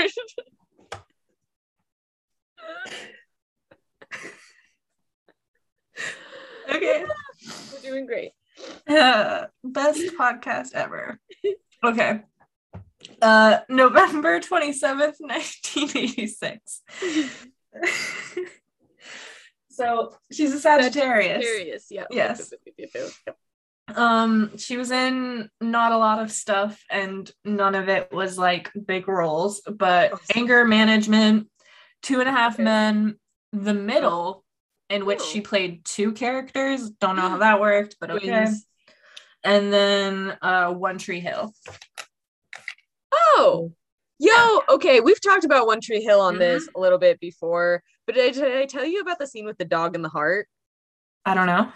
[6.70, 7.06] okay.
[7.72, 8.32] We're doing great.
[8.88, 11.20] Uh, best podcast ever.
[11.84, 12.22] Okay.
[13.22, 16.82] Uh, November 27th, 1986.
[19.78, 21.46] so she's a Sagittarius.
[21.46, 22.06] Sagittarius, yeah.
[22.10, 22.52] Yes.
[23.96, 28.72] Um, she was in not a lot of stuff, and none of it was like
[28.86, 30.26] big roles, but Awesome.
[30.36, 31.48] anger management,
[32.02, 32.64] two and a half Okay.
[32.64, 33.18] men,
[33.54, 34.44] the middle,
[34.90, 35.44] in which she Oh.
[35.44, 36.90] played two characters.
[36.90, 38.48] Don't know how that worked, but okay.
[39.44, 41.54] And then uh One Tree Hill.
[43.14, 43.72] Oh,
[44.20, 45.00] yo, okay.
[45.00, 46.40] We've talked about One Tree Hill on Mm-hmm.
[46.42, 49.46] this a little bit before, but did I, did I tell you about the scene
[49.46, 50.48] with the dog and the heart?
[51.26, 51.72] I don't know.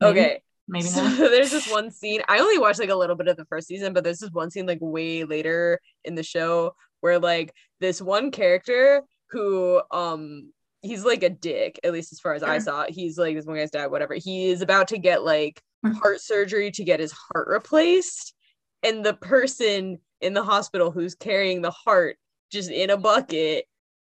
[0.00, 1.16] Maybe, Okay, Maybe so not.
[1.30, 2.20] there's this one scene.
[2.28, 4.50] I only watched like a little bit of the first season, but there's this one
[4.50, 11.04] scene like way later in the show where like this one character who um he's
[11.04, 12.60] like a dick, at least as far as I Sure.
[12.60, 12.84] saw.
[12.88, 14.14] He's like this one guy's dad, whatever.
[14.14, 15.94] He is about to get like Mhm.
[15.94, 18.34] heart surgery to get his heart replaced,
[18.82, 22.16] and the person in the hospital who's carrying the heart
[22.50, 23.64] just in a bucket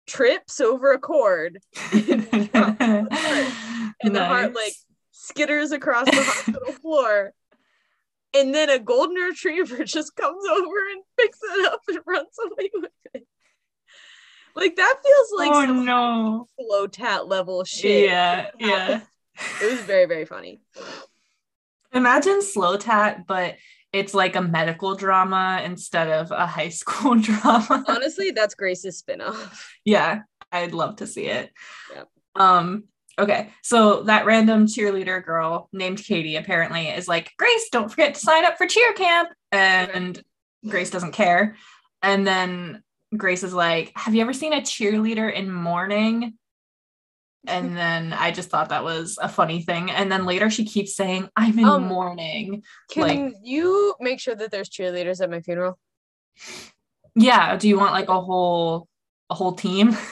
[0.08, 1.60] trips over a cord
[1.92, 2.02] and
[4.16, 4.74] the heart like
[5.14, 7.34] skitters across the hospital floor.
[8.36, 12.70] And then a golden retriever just comes over and picks it up and runs away
[12.74, 13.28] with it.
[14.56, 16.48] Like that feels like oh some no.
[16.60, 18.10] slow tat level shit.
[18.10, 19.02] Yeah, yeah.
[19.62, 20.62] It was very, very funny.
[21.94, 23.56] Imagine slow tat, but
[23.98, 27.84] it's like a medical drama instead of a high school drama.
[27.88, 29.64] Honestly, that's Grace's spinoff.
[29.86, 31.52] yeah, I'd love to see it.
[31.94, 32.08] Yep.
[32.36, 32.84] Um,
[33.20, 38.20] okay, so that random cheerleader girl named Katie apparently is like, Grace, don't forget to
[38.20, 39.30] sign up for cheer camp.
[39.52, 40.22] And
[40.68, 41.56] Grace doesn't care.
[42.02, 42.84] And then
[43.16, 46.38] Grace is like, Have you ever seen a cheerleader in mourning?
[47.48, 49.90] And then I just thought that was a funny thing.
[49.92, 52.64] And then later she keeps saying, I'm in Um, mourning.
[52.92, 55.80] Can Like- you make sure that there's cheerleaders at my funeral?
[57.16, 57.56] Yeah.
[57.58, 58.88] Do you want like a whole
[59.30, 59.96] a whole team?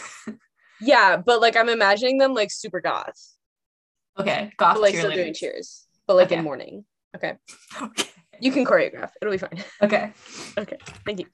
[0.82, 3.18] Yeah, but like I'm imagining them like super goth,
[4.20, 6.36] okay, goth but like still doing cheers, but like Okay.
[6.36, 6.84] in mourning.
[7.16, 7.36] Okay,
[7.82, 8.10] Okay.
[8.42, 9.12] you can choreograph.
[9.22, 9.64] It'll be fine.
[9.82, 10.12] Okay.
[10.58, 10.78] okay.
[11.06, 11.28] Thank you.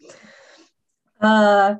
[1.19, 1.73] Uh,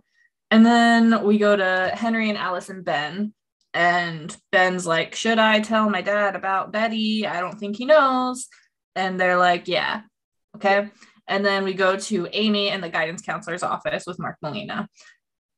[0.50, 3.32] and then we go to Henry and Alice and Ben.
[3.74, 7.26] And Ben's like, Should I tell my dad about Betty?
[7.26, 8.48] I don't think he knows.
[8.96, 10.02] And they're like, Yeah.
[10.58, 10.90] Okay.
[11.28, 14.90] And then we go to Amy and the guidance counselor's office with Mark Molina.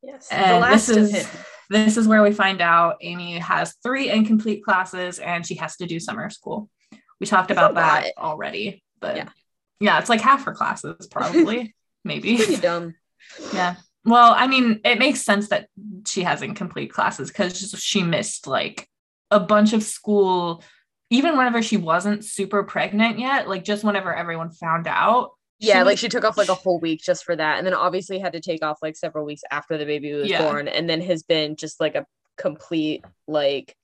[0.04, 1.30] Yes, And the last this is
[1.70, 5.88] this is where we find out Amy has three incomplete classes and she has to
[5.88, 6.70] do summer school.
[7.20, 9.30] We talked about that already, but Yeah.
[9.80, 11.74] yeah, it's like half her classes, probably,
[12.04, 12.36] maybe.
[12.36, 12.96] Pretty dumb.
[13.54, 13.76] Yeah.
[14.06, 15.68] Well, I mean, it makes sense that
[16.06, 18.88] she hasn't complete classes because she missed like
[19.32, 20.64] a bunch of school,
[21.10, 25.32] even whenever she wasn't super pregnant yet, like just whenever everyone found out.
[25.60, 27.74] Yeah, she like she took off like a whole week just for that, and then
[27.74, 30.42] obviously had to take off like several weeks after the baby was Yeah.
[30.42, 33.76] born, and then has been just like a complete like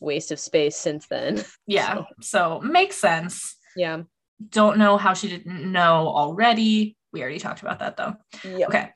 [0.00, 1.44] waste of space since then.
[1.66, 2.04] Yeah.
[2.22, 3.56] So makes sense.
[3.76, 4.02] Yeah.
[4.48, 6.96] Don't know how she didn't know already.
[7.12, 8.14] We already talked about that though.
[8.44, 8.66] Yeah.
[8.66, 8.90] Okay.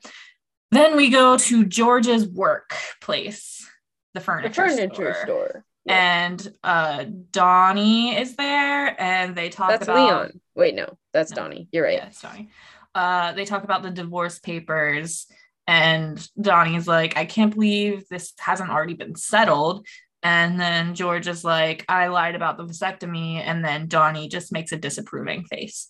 [0.71, 3.67] Then we go to George's workplace,
[4.13, 5.23] the The furniture, furniture store.
[5.23, 5.65] store.
[5.85, 6.25] Yeah.
[6.25, 10.39] And uh Donnie is there and they talk That's about Leon.
[10.55, 11.35] Wait, no, that's No.
[11.43, 11.67] Donnie.
[11.71, 11.97] You're right.
[11.97, 12.49] Yeah, sorry.
[12.95, 15.25] uh, they talk about the divorce papers,
[15.65, 19.85] and Donnie's like, I can't believe this hasn't already been settled.
[20.21, 23.41] And then George is like, I lied about the vasectomy.
[23.43, 25.89] And then Donnie just makes a disapproving face.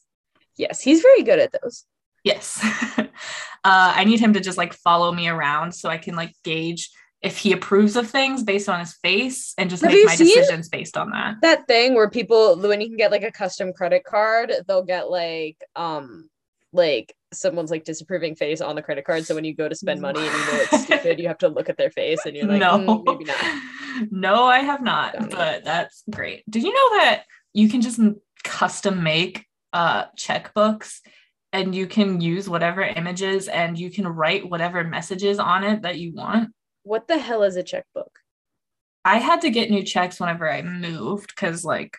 [0.58, 1.86] Yes, he's very good at those.
[2.24, 2.60] Yes.
[2.98, 3.06] uh,
[3.64, 6.90] I need him to just like follow me around so I can like gauge
[7.22, 10.68] if he approves of things based on his face and just Have make my decisions
[10.70, 11.36] based on that.
[11.42, 15.10] That thing where people when you can get like a custom credit card, they'll get
[15.10, 16.30] like um
[16.74, 19.26] like someone's like disapproving face on the credit card.
[19.26, 21.48] So when you go to spend money and you know it's stupid, you have to
[21.48, 23.62] look at their face and you're like, no, "Mm, maybe not.
[24.12, 25.38] no, I have not, Don't know.
[25.38, 26.44] but that's great.
[26.50, 28.00] Did you know that you can just
[28.44, 31.00] custom make uh, checkbooks
[31.54, 36.00] and you can use whatever images and you can write whatever messages on it that
[36.00, 36.52] you want?
[36.82, 38.20] What the hell is a checkbook?
[39.06, 41.98] I had to get new checks whenever I moved because, like,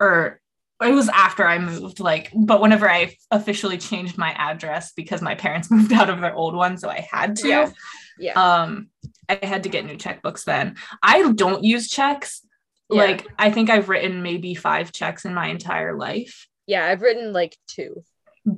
[0.00, 0.40] or
[0.82, 5.34] it was after I moved, like, but whenever I officially changed my address because my
[5.34, 7.48] parents moved out of their old one, so I had to.
[7.48, 7.70] Yeah.
[8.18, 8.32] Yeah.
[8.32, 8.88] Um,
[9.28, 10.76] I had to get new checkbooks then.
[11.02, 12.44] I don't use checks.
[12.90, 13.02] Yeah.
[13.02, 17.32] Like, I think I've written maybe five checks in my entire life, yeah, I've written
[17.32, 18.04] like two.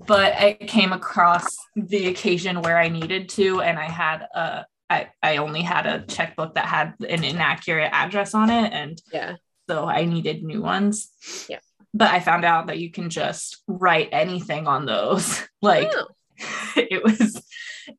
[0.07, 4.66] But I came across the occasion where I needed to, and I had a.
[4.88, 9.37] I, I only had a checkbook that had an inaccurate address on it, and Yeah.
[9.68, 11.11] so I needed new ones.
[11.48, 11.61] Yeah.
[11.94, 15.42] But I found out that you can just write anything on those.
[15.62, 16.07] Like Oh,
[16.76, 17.40] it was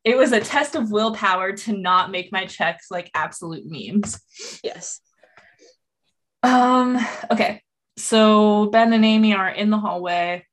[0.04, 4.20] it was a test of willpower to not make my checks like absolute memes.
[4.64, 5.00] yes.
[6.44, 6.98] Um
[7.32, 7.62] okay.
[7.98, 10.46] So Ben and Amy are in the hallway.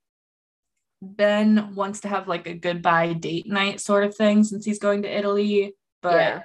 [1.03, 5.03] Ben wants to have like a goodbye date night sort of thing since he's going
[5.03, 6.43] to Italy, but Yeah.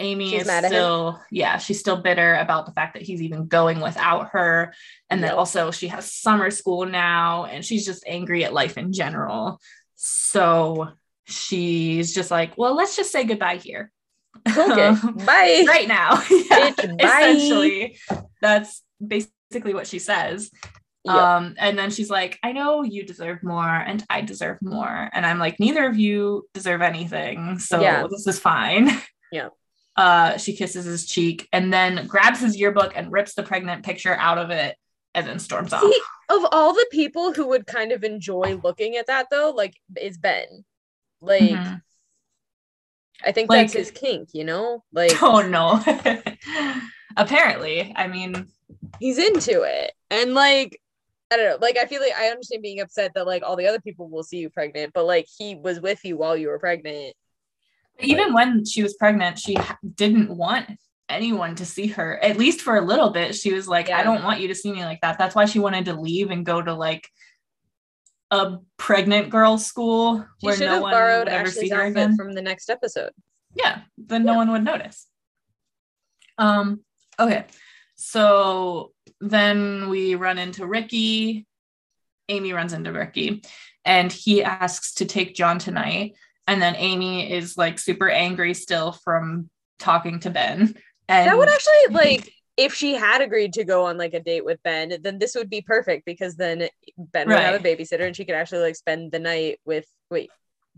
[0.00, 3.78] Amy She's is still, yeah, she's still bitter about the fact that he's even going
[3.80, 4.74] without her.
[5.10, 5.38] And then Yep.
[5.38, 9.60] also she has summer school now and she's just angry at life in general.
[9.94, 10.88] So
[11.24, 13.92] she's just like, well, let's just say goodbye here.
[14.48, 14.90] Okay.
[15.24, 15.64] Bye.
[15.68, 16.14] right now.
[16.30, 17.20] yeah, Bitch, bye.
[17.30, 17.96] essentially.
[18.40, 20.50] That's basically what she says.
[21.04, 21.14] Yep.
[21.14, 25.10] Um, and then she's like, I know you deserve more and I deserve more.
[25.12, 27.58] And I'm like, neither of you deserve anything.
[27.58, 28.06] So Yeah.
[28.08, 28.90] this is fine.
[29.32, 29.48] Yeah.
[29.94, 34.14] Uh, she kisses his cheek and then grabs his yearbook and rips the pregnant picture
[34.14, 34.74] out of it
[35.14, 35.82] and then storms off.
[36.30, 40.16] Of all the people who would kind of enjoy looking at that though, like is
[40.16, 40.64] Ben.
[41.20, 41.82] Like Mhm.
[43.22, 44.82] I think Like- that's his kink, you know?
[44.94, 45.82] Like Oh no.
[47.18, 48.46] Apparently, I mean,
[48.98, 49.92] he's into it.
[50.10, 50.80] And like
[51.32, 53.66] I don't know, like I feel like I understand being upset that like all the
[53.66, 56.58] other people will see you pregnant, but like he was with you while you were
[56.58, 57.14] pregnant.
[58.00, 59.56] even when she was pregnant, she
[59.94, 60.68] didn't want
[61.08, 63.34] anyone to see her, at least for a little bit.
[63.34, 65.18] She was like, I don't want you to see me like that.
[65.18, 67.08] That's why she wanted to leave and go to like
[68.30, 71.72] a pregnant girl school She where should no have one borrowed would ever see Ashley's
[71.72, 72.16] her outfit again.
[72.16, 73.10] from the next episode.
[73.54, 75.06] yeah, then no one would notice.
[76.38, 76.80] Um,
[77.20, 77.44] okay.
[77.94, 81.46] So then we run into Ricky.
[82.28, 83.42] Amy runs into Ricky
[83.84, 86.14] and he asks to take John tonight.
[86.46, 90.74] And then Amy is like super angry still from talking to Ben.
[91.08, 94.44] And that would actually like if she had agreed to go on like a date
[94.44, 98.14] with Ben, then this would be perfect because then Ben would have a babysitter and
[98.14, 100.30] she could actually like spend the night with wait,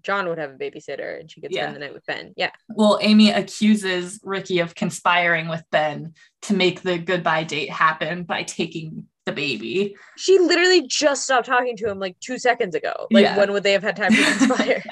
[0.04, 1.72] John would have a babysitter and she could spend Yeah.
[1.72, 2.32] the night with Ben.
[2.36, 2.50] Yeah.
[2.68, 8.42] well, Amy accuses Ricky of conspiring with Ben to make the goodbye date happen by
[8.42, 9.96] taking the baby.
[10.18, 13.06] She literally just stopped talking to him like two seconds ago.
[13.10, 13.36] Like Yeah.
[13.38, 14.82] when would they have had time to conspire?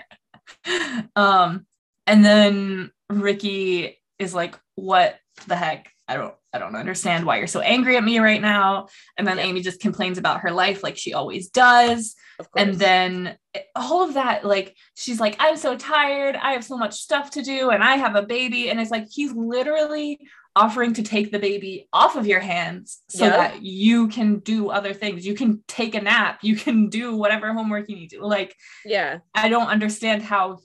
[1.17, 1.67] um,
[2.07, 5.93] and then Ricky is like, "What the heck?
[6.09, 9.39] I don't, I don't understand why you're so angry at me right now." And then
[9.39, 9.45] Yeah.
[9.45, 12.15] Amy just complains about her life, like she always does.
[12.57, 16.37] And then it- all of that, like she's like, "I'm so tired.
[16.37, 19.07] I have so much stuff to do, and I have a baby." And it's like
[19.11, 20.19] he's literally
[20.55, 23.37] offering to take the baby off of your hands so Yeah.
[23.39, 25.27] that you can do other things.
[25.27, 26.41] You can take a nap.
[26.43, 28.27] You can do whatever homework you need to.
[28.27, 29.19] Like yeah.
[29.35, 30.59] I don't understand how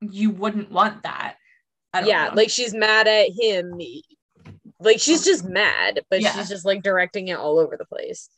[0.00, 1.36] you wouldn't want that.
[2.06, 2.28] Yeah.
[2.28, 2.34] know.
[2.36, 3.78] Like she's mad at him.
[4.80, 6.32] Like she's just mad, but Yeah.
[6.32, 8.28] she's just like directing it all over the place.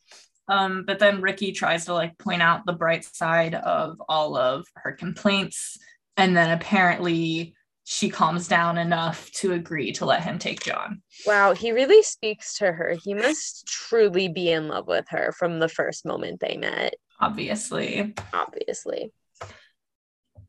[0.47, 4.65] um, but then Ricky tries to like point out the bright side of all of
[4.75, 5.77] her complaints,
[6.17, 11.01] and then apparently she calms down enough to agree to let him take John.
[11.25, 12.95] Wow, he really speaks to her.
[13.03, 18.13] He must truly be in love with her from the first moment they met, Obviously,
[18.33, 19.11] obviously.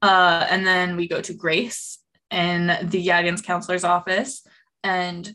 [0.02, 1.98] uh, and then we go to Grace
[2.30, 4.42] in the guidance counselor's office,
[4.82, 5.34] and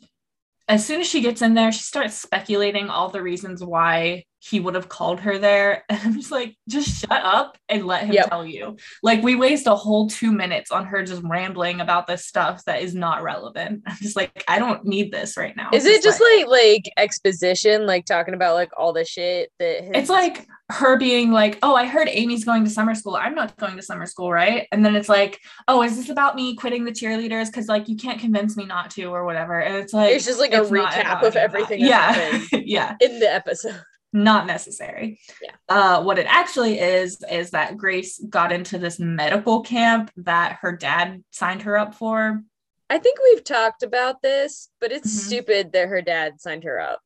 [0.67, 4.60] as soon as she gets in there, she starts speculating all the reasons why he
[4.60, 5.84] would have called her there.
[5.89, 8.30] And I'm just like, just shut up and let him Yep.
[8.30, 8.78] tell you.
[9.02, 12.82] Like, we waste a whole two minutes on her just rambling about this stuff that
[12.84, 13.82] is not relevant.
[13.88, 15.69] I'm just like, I don't need this right now.
[15.73, 19.91] Is it just like like exposition, like talking about like all the shit that his-
[19.95, 23.15] it's like her being like, "Oh, I heard Amy's going to summer school.
[23.15, 26.36] I'm not going to summer school, right?" And then it's like, "Oh, is this about
[26.36, 29.78] me quitting the cheerleaders because like you can't convince me not to or whatever?" And
[29.78, 33.34] it's like it's just like a it's not recap of everything Yeah, yeah, in the
[33.34, 33.82] episode.
[34.23, 35.19] Not necessary.
[35.41, 35.51] Yeah.
[35.69, 40.71] Uh, what it actually is is that Grace got into this medical camp that her
[40.75, 42.43] dad signed her up for.
[42.89, 45.25] I think we've talked about this, but it's Mhm.
[45.27, 47.01] stupid that her dad signed her up.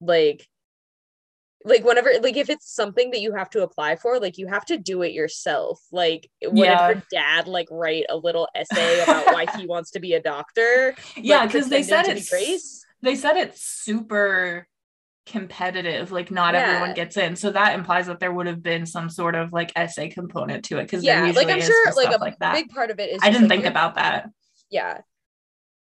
[0.00, 0.46] Like,
[1.64, 4.64] like whenever, like if it's something that you have to apply for, like you have
[4.66, 5.80] to do it yourself.
[5.90, 6.94] Like, wouldn't Yeah.
[6.94, 10.94] her dad like write a little essay about why he wants to be a doctor?
[11.16, 12.86] Yeah, like, because they said pretending to be it's Grace.
[13.02, 14.68] they said it's super
[15.26, 16.60] competitive like not Yeah.
[16.60, 17.36] everyone gets in.
[17.36, 20.78] So that implies that there would have been some sort of like essay component to
[20.78, 23.18] it because Yeah, like I'm sure, like a like big part of it is.
[23.22, 24.30] i didn't like, think about that.
[24.70, 25.00] Yeah.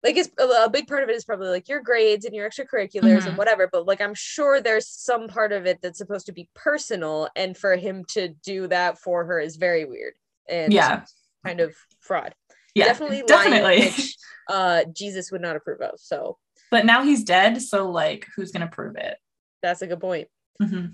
[0.04, 3.22] Like it's a, big part of it is probably like your grades and your extracurriculars
[3.24, 3.28] Mhm.
[3.28, 6.48] and whatever but like i'm sure there's some part of it that's supposed to be
[6.54, 10.14] personal and for him to do that for her is very weird
[10.48, 11.04] and yeah.
[11.46, 12.34] kind of fraud.
[12.76, 13.80] Yeah definitely lying, definitely.
[13.88, 14.16] which,
[14.50, 16.38] uh jesus would not approve of so
[16.72, 19.18] but now he's dead so like who's gonna prove it
[19.62, 20.28] that's a good point
[20.62, 20.94] Mhm.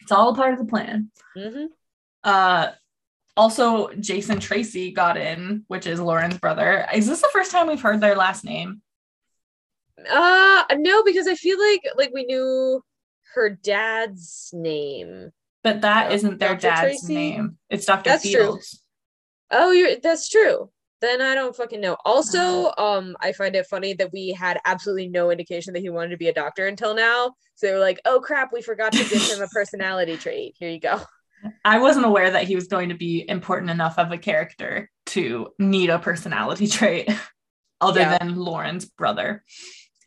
[0.00, 1.66] it's all part of the plan hmm
[2.24, 2.70] uh
[3.36, 7.80] also jason tracy got in which is lauren's brother is this the first time we've
[7.80, 8.82] heard their last name
[10.10, 12.82] uh no because i feel like like we knew
[13.34, 15.30] her dad's name
[15.62, 16.60] but that isn't their Dr.
[16.60, 17.14] dad's Tracy?
[17.14, 18.32] name it's dr That's true.
[18.32, 18.82] Fields.
[19.50, 20.70] Oh, you're that's true.
[21.00, 21.96] Then I don't fucking know.
[22.04, 26.10] Also, um, I find it funny that we had absolutely no indication that he wanted
[26.10, 27.34] to be a doctor until now.
[27.54, 30.56] So they were like, "Oh crap, we forgot to give him a personality trait.
[30.58, 31.00] Here you go."
[31.64, 35.48] I wasn't aware that he was going to be important enough of a character to
[35.58, 37.08] need a personality trait
[37.80, 38.18] other Yeah.
[38.18, 39.44] than Lauren's brother.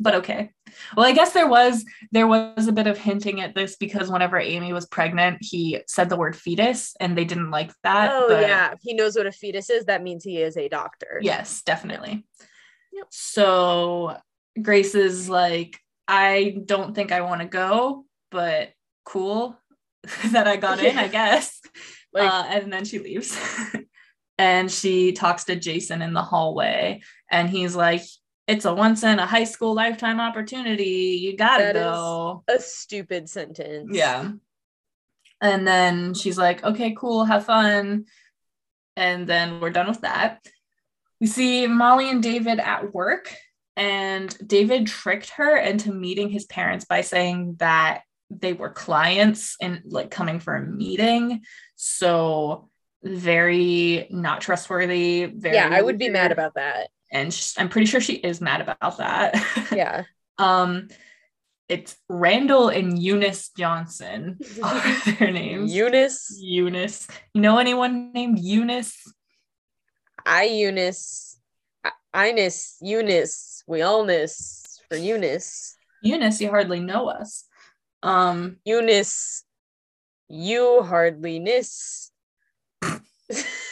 [0.01, 0.49] But okay.
[0.97, 4.39] Well, I guess there was there was a bit of hinting at this because whenever
[4.39, 8.11] Amy was pregnant, he said the word fetus and they didn't like that.
[8.11, 9.85] oh yeah, he knows what a fetus is.
[9.85, 11.19] That means he is a doctor.
[11.21, 12.25] Yes, definitely.
[12.93, 13.07] Yep.
[13.11, 14.17] So
[14.59, 18.69] Grace is like, I don't think I want to go, but
[19.05, 19.55] cool
[20.31, 21.59] that I got in, I guess.
[22.13, 23.39] Like, uh, and then she leaves.
[24.37, 28.01] and she talks to Jason in the hallway, and he's like,
[28.47, 31.19] It's a once in a high school lifetime opportunity.
[31.21, 32.43] You gotta That go.
[32.47, 33.89] a stupid sentence.
[33.95, 34.31] Yeah.
[35.39, 38.05] And then she's like, okay, cool, have fun.
[38.95, 40.45] And then we're done with that.
[41.19, 43.33] We see Molly and David at work,
[43.77, 49.81] and David tricked her into meeting his parents by saying that they were clients and
[49.85, 51.41] like coming for a meeting.
[51.75, 52.69] So
[53.03, 55.25] very not trustworthy.
[55.25, 56.89] Very Yeah, I would be mad about that.
[57.11, 59.35] And I'm pretty sure she is mad about that.
[59.71, 60.03] Yeah.
[60.37, 60.87] Um,
[61.69, 64.81] it's Randall and Eunice Johnson are
[65.19, 65.71] their names.
[65.71, 66.35] Eunice.
[66.41, 67.07] Eunice.
[67.35, 68.97] You know anyone named Eunice?
[70.25, 71.39] I Eunice.
[71.85, 72.77] I- Ines.
[72.81, 73.63] Eunice.
[73.67, 75.75] We all miss for Eunice.
[76.01, 77.45] Eunice, you hardly know us.
[78.01, 79.43] Um, Eunice.
[80.27, 82.09] You hardly miss.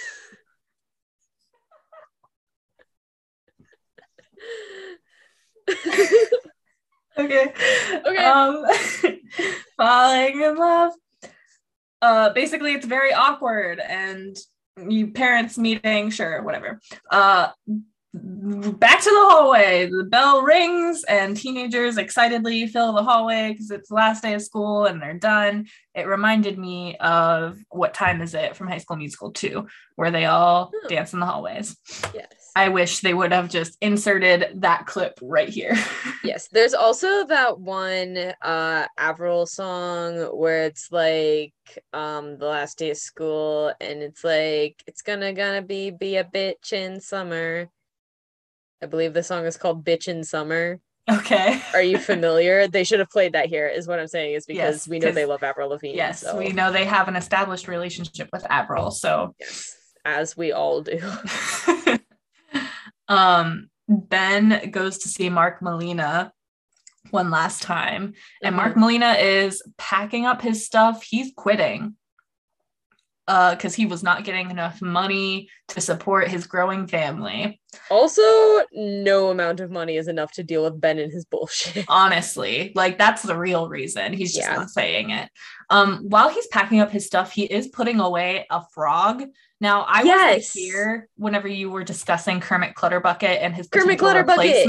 [7.17, 7.53] okay.
[8.05, 8.23] Okay.
[8.23, 8.65] Um,
[9.77, 10.91] falling in love.
[12.01, 14.38] Uh, basically, it's very awkward, and
[14.88, 16.79] you parents meeting, sure, whatever.
[17.12, 17.49] Uh,
[18.13, 19.86] back to the hallway.
[19.89, 24.41] The bell rings, and teenagers excitedly fill the hallway because it's the last day of
[24.41, 25.67] school and they're done.
[25.93, 30.25] It reminded me of what time is it from High School Musical 2, where they
[30.25, 30.88] all Hmm.
[30.88, 31.75] dance in the hallways.
[32.15, 32.27] yes.
[32.60, 35.76] I wish they would have just inserted that clip right here.
[36.22, 36.50] Yes.
[36.52, 41.53] There's also that one uh Avril song where it's like
[41.93, 46.26] um the last day of school and it's like it's gonna gonna be be a
[46.26, 47.70] bitch in summer.
[48.84, 50.82] I believe the song is called Bitch in Summer.
[51.10, 51.62] okay.
[51.74, 52.68] Are you familiar?
[52.68, 55.12] they should have played that here, is what I'm saying, is because Yes, we know
[55.12, 55.95] they love Avril Lavigne.
[55.95, 58.91] Yes, so, we know they have an established relationship with Avril.
[58.91, 60.99] So, yes, as we all do.
[63.10, 66.32] um, Ben goes to see Mark Molina
[67.12, 68.80] one last time, and Mark Mm-hmm.
[68.82, 71.03] Molina is packing up his stuff.
[71.03, 71.95] He's quitting.
[73.28, 77.62] because he was not getting enough money to support his growing family.
[77.91, 78.22] Also,
[78.74, 81.86] no amount of money is enough to deal with Ben and his bullshit.
[81.89, 84.14] Honestly, like that's the real reason.
[84.14, 84.55] He's just Yeah.
[84.55, 85.30] not saying it.
[85.70, 89.24] Um, while he's packing up his stuff, he is putting away a frog.
[89.62, 90.36] Now, I Yes.
[90.38, 94.68] wasn't here whenever you were discussing Kermit Clutterbucket and his Kermit Clutterbucket.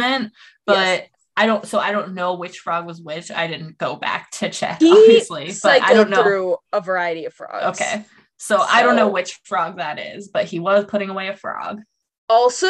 [0.66, 1.09] but Yes.
[1.36, 1.64] I don't.
[1.64, 3.30] So I don't know which frog was which.
[3.30, 6.22] I didn't go back to check, He obviously, but I don't know.
[6.22, 7.80] through a variety of frogs.
[7.80, 8.05] Okay.
[8.36, 11.82] So, I don't know which frog that is, but he was putting away a frog.
[12.30, 12.66] Also,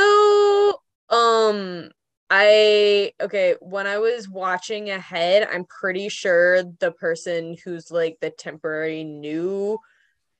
[1.10, 1.90] um,
[2.28, 8.30] I okay, when I was watching ahead, I'm pretty sure the person who's like the
[8.30, 9.78] temporary new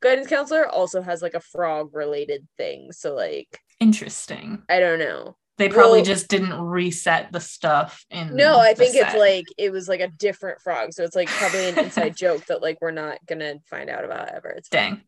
[0.01, 2.92] guidance counselor also has like a frog related thing.
[2.92, 4.62] So like Interesting.
[4.68, 5.36] I don't know.
[5.57, 9.70] They probably Well- just didn't reset the stuff in No, I think it's like it
[9.70, 10.92] was like a different frog.
[10.92, 14.30] So it's like probably an inside joke that like we're not gonna find out about
[14.30, 14.48] ever.
[14.51, 15.03] It's dang.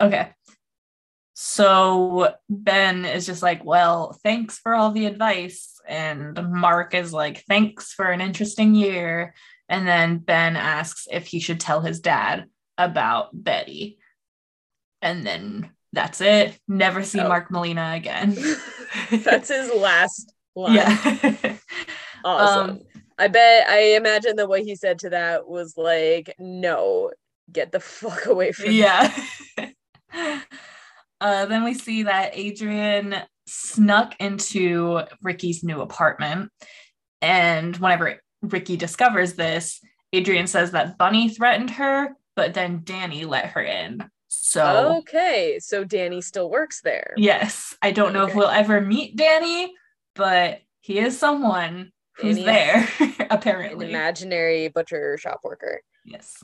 [0.00, 0.30] Okay.
[1.34, 5.78] So Ben is just like, well, thanks for all the advice.
[5.86, 9.34] And Mark is like, thanks for an interesting year.
[9.68, 12.46] And then Ben asks if he should tell his dad
[12.78, 13.98] about Betty.
[15.06, 16.58] And then that's it.
[16.66, 17.28] Never see Oh.
[17.28, 18.36] Mark Molina again.
[19.10, 20.74] That's his last line.
[20.74, 21.56] yeah.
[22.24, 22.70] Awesome.
[22.70, 22.80] Um,
[23.18, 27.12] I bet I imagine that what he said to that was like, no,
[27.52, 28.80] get the fuck away from me.
[28.80, 29.14] yeah.
[31.20, 33.14] uh, then we see that Adrian
[33.46, 36.50] snuck into Ricky's new apartment.
[37.22, 39.80] And whenever Ricky discovers this,
[40.12, 44.02] Adrian says that Bunny threatened her, but then Danny let her in.
[44.42, 47.14] So, Okay, so Danny still works there.
[47.16, 49.72] yes, I don't know if we'll ever meet Danny,
[50.14, 52.88] but he is someone who's Danny there,
[53.20, 53.88] An apparently.
[53.90, 55.80] imaginary butcher shop worker.
[56.04, 56.42] Yes.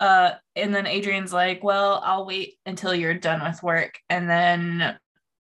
[0.00, 4.00] Uh, and then Adrian's like, Well, I'll wait until you're done with work.
[4.10, 4.98] And then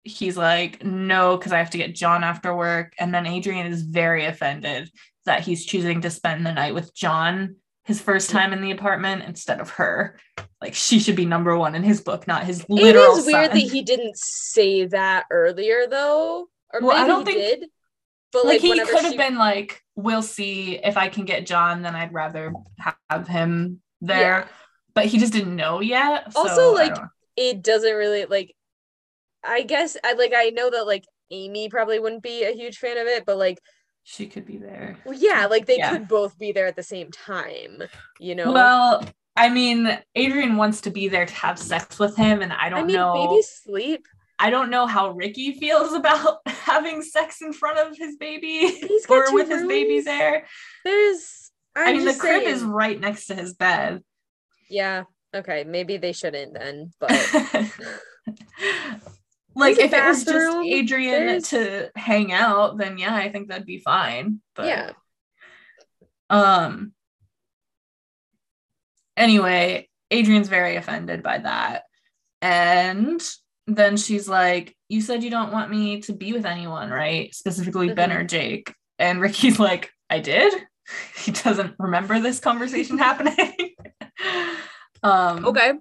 [0.04, 2.94] he's like, No, because I have to get John after work.
[3.00, 4.92] And then Adrian is very offended
[5.26, 7.56] that he's choosing to spend the night with John
[7.86, 10.18] his first time in the apartment instead of her.
[10.62, 13.52] Like, she should be number one in his book, not his It literal is weird
[13.52, 13.60] son.
[13.60, 16.48] that he didn't say that earlier though.
[16.74, 17.70] Or Well, I don't he think- did.
[18.32, 21.46] But like, like, he could have she- been like, We'll see if I can get
[21.46, 22.52] John, then I'd rather
[23.10, 24.40] have him there.
[24.40, 24.48] Yeah.
[24.96, 26.32] But he just didn't know yet.
[26.36, 26.98] Also, so I like,
[27.36, 28.56] it doesn't really like
[29.44, 32.98] I guess I like I know that like Amy probably wouldn't be a huge fan
[32.98, 33.60] of it, but like
[34.04, 34.98] she could be there.
[35.06, 35.92] well, yeah, like they Yeah.
[35.92, 37.84] could both be there at the same time,
[38.20, 38.52] you know.
[38.52, 39.04] Well,
[39.36, 42.80] I mean, Adrian wants to be there to have sex with him, and I don't
[42.80, 43.14] I mean, know.
[43.14, 44.06] baby sleep.
[44.40, 49.34] I don't know how Ricky feels about having sex in front of his baby or
[49.34, 50.46] with his baby there.
[50.84, 52.56] There's I'm i mean, the crib saying.
[52.56, 54.04] is right next to his bed.
[54.70, 55.04] Yeah.
[55.34, 55.64] Okay.
[55.64, 57.12] Maybe they shouldn't then, but
[59.56, 63.66] like, if it was just Adrian there's- to hang out, then yeah, I think that'd
[63.66, 64.42] be fine.
[64.56, 64.92] But yeah.
[66.30, 66.94] Um.
[69.16, 71.84] Anyway, Adrian's very offended by that.
[72.42, 73.22] And
[73.68, 77.34] then she's like, You said you don't want me to be with anyone, right?
[77.34, 78.16] Specifically Ben Mhm.
[78.20, 78.74] or Jake.
[79.00, 80.54] And Ricky's like, I did.
[81.18, 83.56] He doesn't remember this conversation happening.
[85.04, 85.72] um Okay.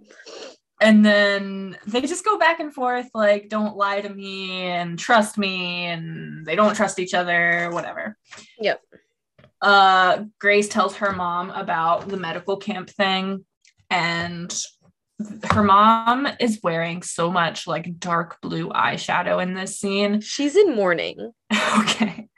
[0.83, 5.39] And then they just go back and forth like don't lie to me and trust
[5.39, 8.17] me and they don't trust each other whatever
[8.59, 8.81] Yep.
[9.63, 13.45] uh grace tells her mom about the medical camp thing
[13.91, 14.53] and
[15.53, 20.75] her mom is wearing so much like dark blue eyeshadow in this scene She's in
[20.75, 21.33] mourning.
[21.79, 22.29] okay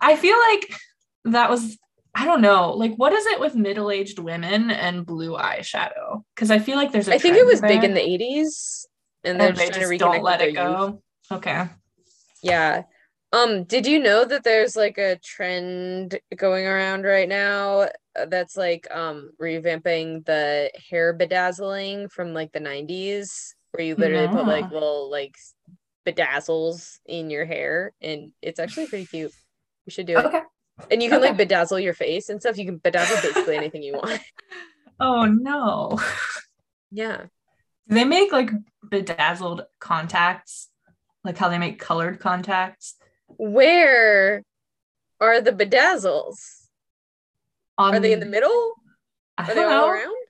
[0.00, 0.76] i feel like
[1.24, 1.78] that was
[2.14, 6.58] i don't know like what is it with middle-aged women and blue eyeshadow because i
[6.58, 8.86] feel like there's a I think it was big in the 80s
[9.24, 10.76] and they're and they just don't let it their youth.
[10.76, 11.02] go.
[11.32, 11.66] Okay.
[12.42, 12.82] Yeah.
[13.32, 18.56] Um, did you know that there's like a trend going around right now uh, that's
[18.56, 24.70] like um revamping the hair bedazzling from like the 90s where you literally put like
[24.70, 25.34] little like
[26.06, 29.32] bedazzles in your hair and it's actually pretty cute.
[29.86, 30.26] You should do it.
[30.26, 30.42] Okay.
[30.90, 32.58] And you can like bedazzle your face and stuff.
[32.58, 34.20] You can bedazzle basically anything you want.
[35.00, 35.98] Oh no.
[36.92, 37.22] Yeah.
[37.88, 38.50] Do they make like
[38.88, 40.70] bedazzled contacts?
[41.24, 42.94] Like how they make colored contacts?
[43.26, 44.44] Where
[45.20, 46.36] are the bedazzles?
[47.76, 48.74] On Are they in the um, middle?
[49.36, 49.90] I Are don't they all know.
[49.90, 50.26] around?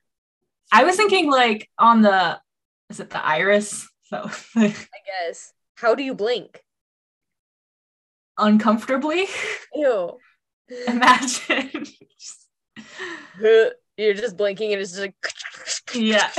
[0.72, 2.40] I was thinking like on the
[2.88, 3.86] is it the iris?
[4.04, 4.74] So I
[5.26, 5.52] guess.
[5.74, 6.62] How do you blink?
[8.38, 9.26] uncomfortably.
[9.74, 10.18] Ew.
[10.88, 11.86] Imagine.
[13.96, 15.14] You're just blinking and it's just like
[15.94, 16.30] yeah.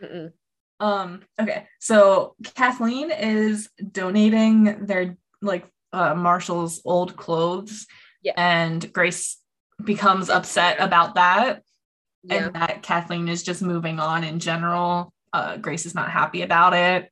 [0.80, 7.86] Um, okay, so Kathleen is donating their like uh Marshall's old clothes.
[8.22, 8.32] Yeah.
[8.36, 9.38] And Grace
[9.82, 11.62] becomes upset about that.
[12.24, 12.46] Yeah.
[12.46, 15.12] and that Kathleen is just moving on in general.
[15.32, 17.10] Uh, Grace is not happy about it.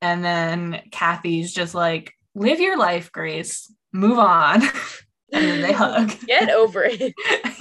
[0.00, 4.62] And then Kathy's just like, live your life, Grace, move on.
[5.32, 6.12] And then they hug.
[6.26, 7.14] Get over it.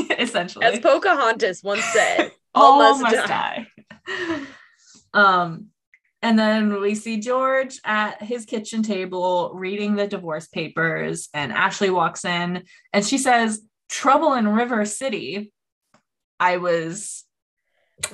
[0.19, 0.65] Essentially.
[0.65, 3.67] As Pocahontas once said, all, all must, must die.
[4.07, 4.41] die.
[5.13, 5.67] um,
[6.21, 11.89] and then we see George at his kitchen table reading the divorce papers, and Ashley
[11.89, 15.51] walks in and she says, Trouble in River City.
[16.39, 17.23] I was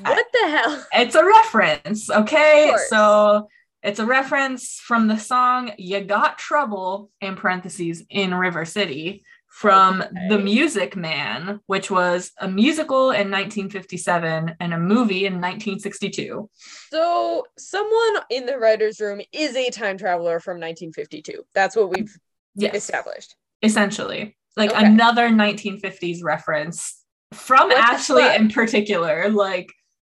[0.02, 0.86] What the hell?
[0.94, 2.74] it's a reference, okay?
[2.90, 3.48] So
[3.84, 10.04] it's a reference from the song You Got Trouble in parentheses in River City from
[10.30, 16.50] The Music Man, which was a musical in 1957 and a movie in 1962.
[16.90, 21.44] So someone in the writer's room is a time traveler from 1952.
[21.54, 22.12] That's what we've
[22.56, 23.36] Yes, established.
[23.62, 24.38] essentially.
[24.56, 24.86] Like Okay.
[24.86, 27.04] another 1950s reference
[27.34, 29.30] from What Ashley in particular.
[29.30, 29.72] Like,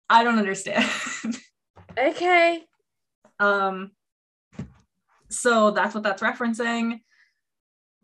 [0.10, 0.86] I don't understand.
[1.98, 2.64] Okay.
[3.44, 3.92] Um,
[5.30, 7.00] so that's what that's referencing.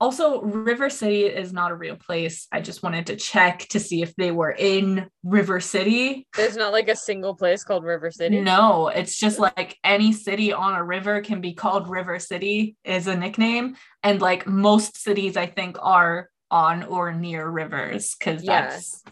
[0.02, 2.48] Also, River City is not a real place.
[2.54, 6.26] I just wanted to check to see if they were in River City.
[6.38, 8.40] There's not like a single place called River City.
[8.40, 13.08] No, it's just like any city on a river can be called River City is
[13.08, 13.76] a nickname.
[14.02, 18.68] And like most cities, I think, are on or near rivers because Yeah.
[18.70, 19.04] that's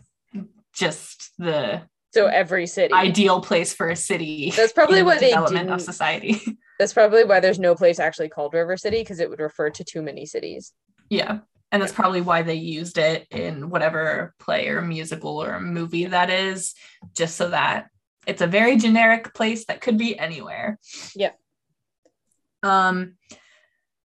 [0.74, 1.82] just the
[2.18, 2.95] So every city.
[2.95, 4.51] ideal place for a city.
[4.55, 6.41] That's probably what the they development of society.
[6.80, 9.84] That's probably why there's no place actually called River City because it would refer to
[9.84, 10.74] too many cities.
[11.11, 11.41] Yeah.
[11.72, 16.32] And that's probably why they used it in whatever play or musical or movie that
[16.32, 16.74] is,
[17.13, 17.88] just so that
[18.26, 20.80] it's a very generic place that could be anywhere.
[21.15, 21.34] Yeah.
[22.63, 23.18] Um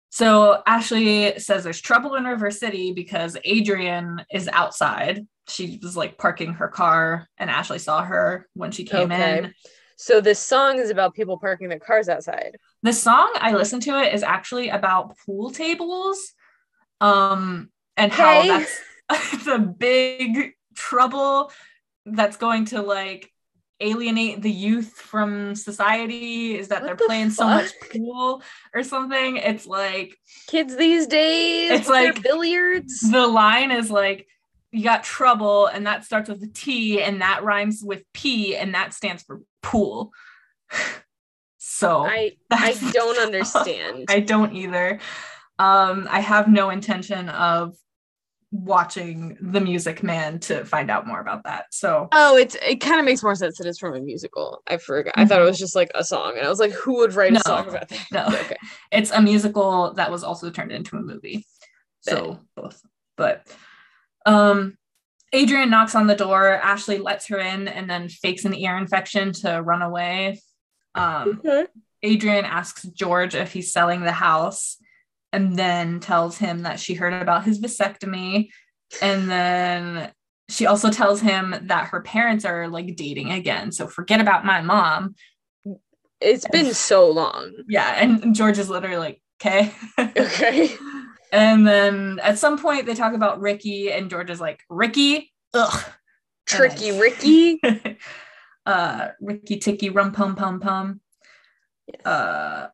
[0.10, 5.26] so Ashley says there's trouble in River City because Adrian is outside.
[5.48, 9.38] She was like parking her car and Ashley saw her when she came Okay.
[9.40, 9.54] in.
[9.98, 12.58] So this song is about people parking their cars outside.
[12.82, 16.34] The song I listened to it is actually about pool tables.
[17.02, 18.82] Um and how that's
[19.46, 21.52] the big trouble
[22.06, 23.30] that's going to like
[23.80, 28.42] alienate the youth from society is that What they're the playing so much pool
[28.74, 29.38] or something.
[29.38, 30.16] It's like
[30.48, 33.00] Kids these days, It's like- billiards.
[33.02, 34.26] the line is like
[34.74, 38.74] you got trouble and that starts with a T and that rhymes with P and
[38.76, 40.12] that stands for pool.
[41.58, 44.06] so I I don't understand.
[44.10, 45.00] I don't either.
[45.60, 47.76] Um, I have no intention of
[48.52, 51.66] watching The Music Man to find out more about that.
[51.72, 54.62] So Oh, it's it kind of makes more sense that it's from a musical.
[54.68, 55.14] I forgot.
[55.18, 57.34] I thought it was just like a song, and I was like, who would write
[57.34, 57.40] No.
[57.40, 58.06] a song about that?
[58.12, 58.26] No.
[58.42, 58.58] okay.
[58.92, 61.46] it's a musical that was also turned into a movie.
[62.02, 62.82] So both.
[63.16, 63.48] But
[64.26, 64.78] um
[65.32, 69.32] Adrian knocks on the door, Ashley lets her in and then fakes an ear infection
[69.34, 70.40] to run away.
[70.96, 71.68] Um Okay.
[72.04, 74.78] Adrian asks George if he's selling the house
[75.32, 78.50] and then tells him that she heard about his vasectomy.
[79.02, 80.12] And then
[80.50, 83.72] she also tells him that her parents are like dating again.
[83.72, 85.16] So forget about my mom.
[86.22, 87.52] It's been so long.
[87.68, 87.96] Yeah.
[88.00, 89.74] And George is literally like, okay.
[90.00, 90.76] Okay.
[91.34, 95.84] And then at some point they talk about Ricky, and George is like, Ricky, ugh.
[96.46, 97.60] Tricky Ricky.
[98.66, 101.02] uh Ricky Ticky Rum Pum Pum Pum.
[101.88, 102.06] Yes.
[102.06, 102.68] uh,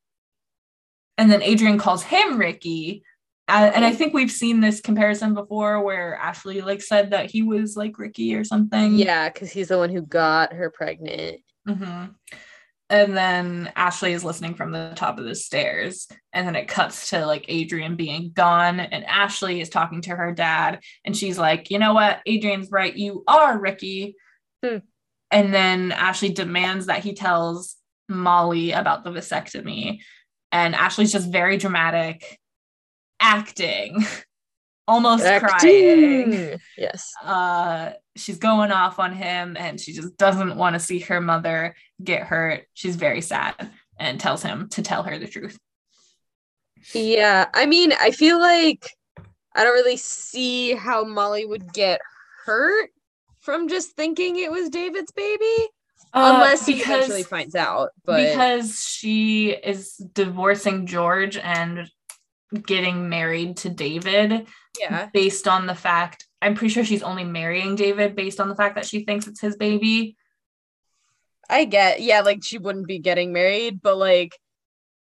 [1.17, 3.03] and then Adrian calls him Ricky.
[3.47, 7.41] Uh, and I think we've seen this comparison before where Ashley like said that he
[7.41, 8.93] was like Ricky or something.
[8.93, 11.41] yeah, because he's the one who got her pregnant.
[11.67, 12.13] Mhm.
[12.89, 16.07] And then Ashley is listening from the top of the stairs.
[16.33, 18.79] And then it cuts to like Adrian being gone.
[18.79, 20.79] And Ashley is talking to her dad.
[21.05, 22.19] And she's like, you know what?
[22.25, 22.95] Adrian's right.
[22.95, 24.15] You are Ricky.
[24.65, 24.77] Hmm.
[25.31, 27.75] And then Ashley demands that he tells
[28.07, 29.99] Molly about the vasectomy.
[30.51, 32.39] And Ashley's just very dramatic,
[33.19, 34.03] acting,
[34.87, 37.13] almost crying Yes.
[37.23, 41.75] uh she's going off on him and she just doesn't want to see her mother
[42.03, 43.55] get hurt she's very sad
[43.97, 45.57] and tells him to tell her the truth
[46.93, 47.47] Yeah.
[47.53, 48.89] I mean, I feel like
[49.55, 52.01] I don't really see how Molly would get
[52.45, 52.89] hurt
[53.39, 55.67] from just thinking it was David's baby.
[56.11, 57.89] Uh, unless he eventually finds out.
[58.03, 61.87] But because she is divorcing george and
[62.65, 64.47] getting married to david
[64.79, 65.09] yeah.
[65.13, 68.75] based on the fact i'm pretty sure she's only marrying david based on the fact
[68.75, 70.15] that she thinks it's his baby
[71.51, 74.37] I get, yeah, like she wouldn't be getting married, but like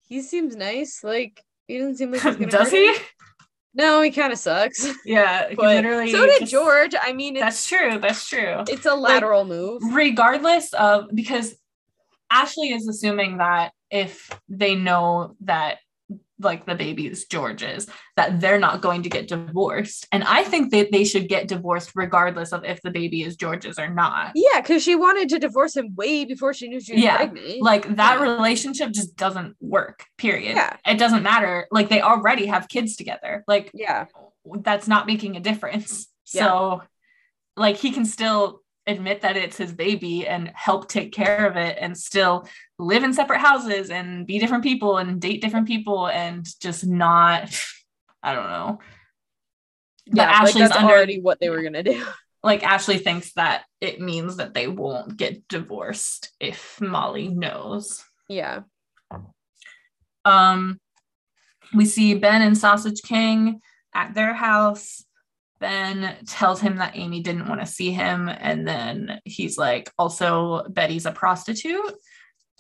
[0.09, 1.03] he seems nice.
[1.03, 2.95] Like he doesn't seem like he's gonna Does he?
[3.75, 4.87] No, he kind of sucks.
[5.05, 6.13] Yeah, But literally.
[6.13, 6.95] so did just- George.
[7.01, 7.99] I mean, it's That's true.
[7.99, 8.63] That's true.
[8.69, 9.83] it's a lateral move.
[9.93, 11.57] regardless of because
[12.31, 15.79] Ashley is assuming that if they know that
[16.41, 20.07] like the baby is George's, that they're not going to get divorced.
[20.13, 23.79] And I think that they should get divorced regardless of if the baby is George's
[23.79, 24.33] or not.
[24.35, 27.63] Yeah, because she wanted to divorce him way before she knew she was Yeah, pregnant.
[27.63, 28.23] Like that Yeah.
[28.23, 30.57] relationship just doesn't work, period.
[30.57, 30.77] Yeah.
[30.87, 31.67] It doesn't matter.
[31.71, 33.45] Like they already have kids together.
[33.49, 34.07] Like yeah,
[34.63, 36.09] that's not making a difference.
[36.33, 36.45] Yeah.
[36.47, 36.83] So,
[37.57, 41.77] like, he can still admit that it's his baby and help take care of it
[41.81, 42.47] and still
[42.79, 47.51] live in separate houses and be different people and date different people and just not,
[48.23, 48.79] I don't know.
[50.07, 50.27] But yeah.
[50.27, 52.05] like Ashley's that's under, already what they were gonna do.
[52.43, 58.05] like, Ashley thinks that it means that they won't get divorced if Molly knows.
[58.29, 58.61] Yeah,
[60.25, 60.79] Um,
[61.75, 63.61] we see Ben and Sausage King
[63.95, 65.05] at their house.
[65.61, 68.29] Ben tells him that Amy didn't want to see him.
[68.29, 71.95] And then he's like, also, Betty's a prostitute.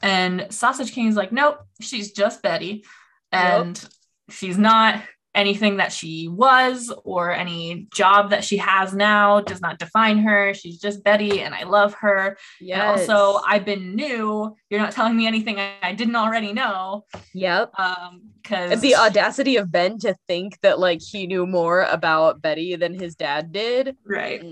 [0.03, 2.85] And Sausage King is like, nope, she's just Betty.
[3.33, 3.83] And
[4.31, 5.03] she's not
[5.35, 10.53] anything that she was or any job that she has now does not define her.
[10.55, 12.37] She's just Betty and I love her.
[12.61, 12.81] yeah.
[12.81, 14.57] And also, I've been new.
[14.71, 17.05] You're not telling me anything I, didn't already know.
[17.35, 17.71] yep.
[17.79, 22.77] Um, because The audacity of Ben to think that like he knew more about Betty
[22.77, 23.97] than his dad did.
[24.05, 24.43] right.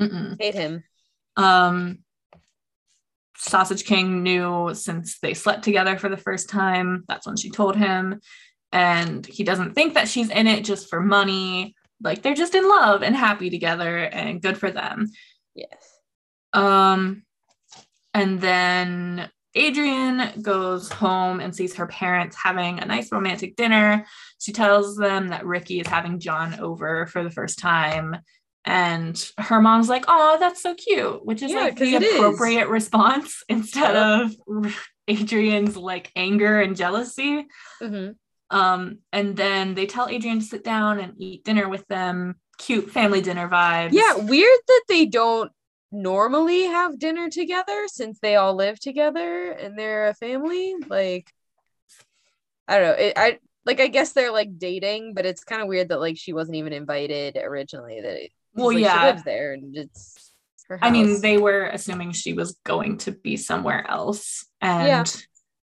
[0.00, 0.82] Mm, hate him.
[1.36, 2.00] Um,
[3.42, 7.04] Sausage King knew since they slept together for the first time.
[7.08, 8.20] That's when she told him,
[8.70, 11.74] and he doesn't think that she's in it just for money.
[12.00, 15.08] Like they're just in love and happy together, and good for them.
[15.54, 15.98] Yes.
[16.52, 17.24] Um,
[18.14, 24.06] and then Adrian goes home and sees her parents having a nice romantic dinner.
[24.38, 28.16] She tells them that Ricky is having John over for the first time.
[28.64, 32.14] And her mom's like, Oh, that's so cute, which is Yeah, like the it is.
[32.14, 34.36] appropriate response instead of
[35.08, 37.46] Adrian's like anger and jealousy.
[37.80, 38.10] hmm
[38.50, 42.36] Um, and then they tell Adrian to sit down and eat dinner with them.
[42.58, 43.92] Cute family dinner vibes.
[43.92, 45.50] Yeah, weird that they don't
[45.90, 50.74] normally have dinner together since they all live together and they're a family.
[50.88, 51.32] Like,
[52.68, 53.04] I don't know.
[53.04, 53.80] It, I like.
[53.80, 56.72] I guess they're like dating, but it's kind of weird that like she wasn't even
[56.72, 58.00] invited originally.
[58.00, 58.98] That it, Well, like, yeah.
[59.00, 60.30] she lives there and it's.
[60.80, 64.46] I mean, they were assuming she was going to be somewhere else.
[64.62, 65.04] And Yeah.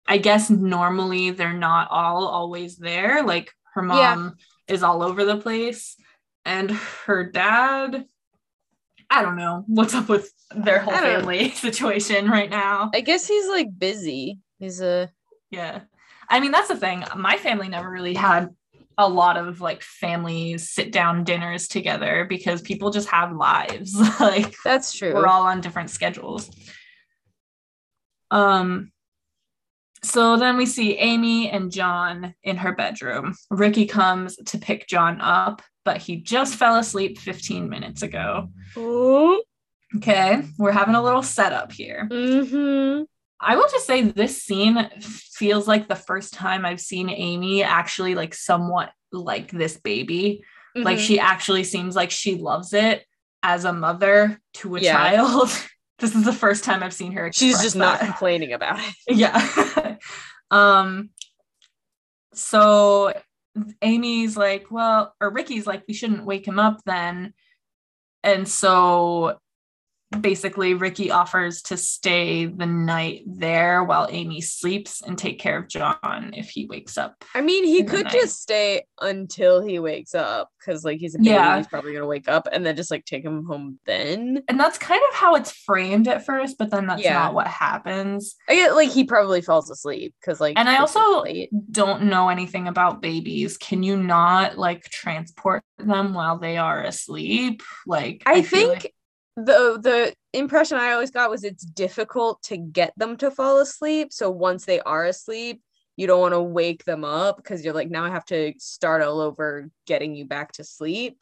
[0.08, 3.24] I guess normally they're not all always there.
[3.24, 4.16] Like her Yeah.
[4.16, 4.36] mom
[4.68, 5.98] is all over the place.
[6.46, 6.72] And
[7.06, 8.06] her dad,
[9.10, 11.20] I don't know what's up with their whole don't know.
[11.20, 12.92] family situation right now.
[12.94, 14.40] I guess he's like busy.
[14.60, 15.10] He's a
[15.50, 15.82] Yeah.
[16.30, 17.04] I mean, that's the thing.
[17.16, 18.50] My family never really had
[18.98, 23.96] a lot of like family sit down dinners together because people just have lives.
[24.20, 25.14] like that's true.
[25.14, 26.50] we're all on different schedules.
[28.32, 28.91] Um
[30.04, 33.34] so then we see Amy and John in her bedroom.
[33.50, 38.50] Ricky comes to pick John up, but he just fell asleep 15 minutes ago.
[38.78, 39.41] Ooh.
[39.98, 42.08] Okay, we're having a little setup here.
[42.12, 43.04] Mm-hmm.
[43.40, 48.16] I will just say this scene feels like the first time I've seen Amy actually
[48.16, 50.44] like somewhat like this baby.
[50.76, 51.06] Like Mm-hmm.
[51.06, 53.06] she actually seems like she loves it
[53.44, 54.94] as a mother to a Yeah.
[54.94, 55.50] child.
[56.00, 57.32] this is the first time I've seen her.
[57.34, 58.96] she's just not complaining about it.
[59.08, 59.96] yeah.
[60.52, 61.10] um.
[62.34, 63.14] So
[63.82, 67.34] Amy's like, well, or Ricky's like, we shouldn't wake him up then,
[68.24, 69.38] and so
[70.22, 75.68] basically Ricky offers to stay the night there while Amy sleeps and take care of
[75.68, 77.24] John if he wakes up.
[77.34, 81.30] I mean, he could just stay until he wakes up because, like, he's a baby.
[81.30, 81.57] Yeah.
[81.57, 83.80] He's probably gonna wake up and then just like take him home.
[83.86, 87.13] Then And that's kind of how it's framed at first, but then that's Yeah.
[87.13, 88.36] not what happens.
[88.49, 90.57] I get like he probably falls asleep because like.
[90.57, 91.49] And I also late.
[91.72, 93.57] don't know anything about babies.
[93.57, 97.61] Can you not like transport them while they are asleep?
[97.86, 98.95] Like I, feel think like-
[99.36, 104.12] the the impression I always got was it's difficult to get them to fall asleep.
[104.12, 105.62] So once they are asleep,
[105.98, 109.02] you don't want to wake them up because you're like now I have to start
[109.02, 111.18] all over getting you back to sleep.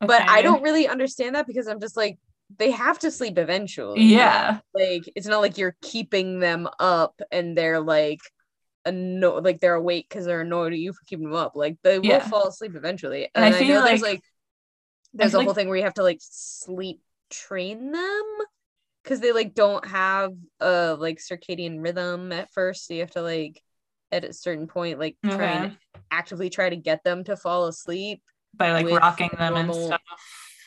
[0.00, 2.18] But I don't really understand that because I'm just like
[2.56, 4.02] they have to sleep eventually.
[4.02, 4.60] Yeah.
[4.72, 8.20] like it's not like you're keeping them up and they're like
[8.84, 11.98] anno- like they're awake because they're annoyed at you for keeping them up like they
[11.98, 14.22] will fall asleep eventually And and, I I, feel know there's like- like
[15.14, 17.00] there's a whole like- thing where you have to like sleep
[17.30, 18.24] train them
[19.02, 22.86] because they like don't have a like circadian rhythm at first.
[22.86, 23.62] So you have to like
[24.12, 25.76] at a certain point like try and
[26.10, 28.22] actively try to get them to fall asleep.
[28.54, 30.00] by like rocking them and stuff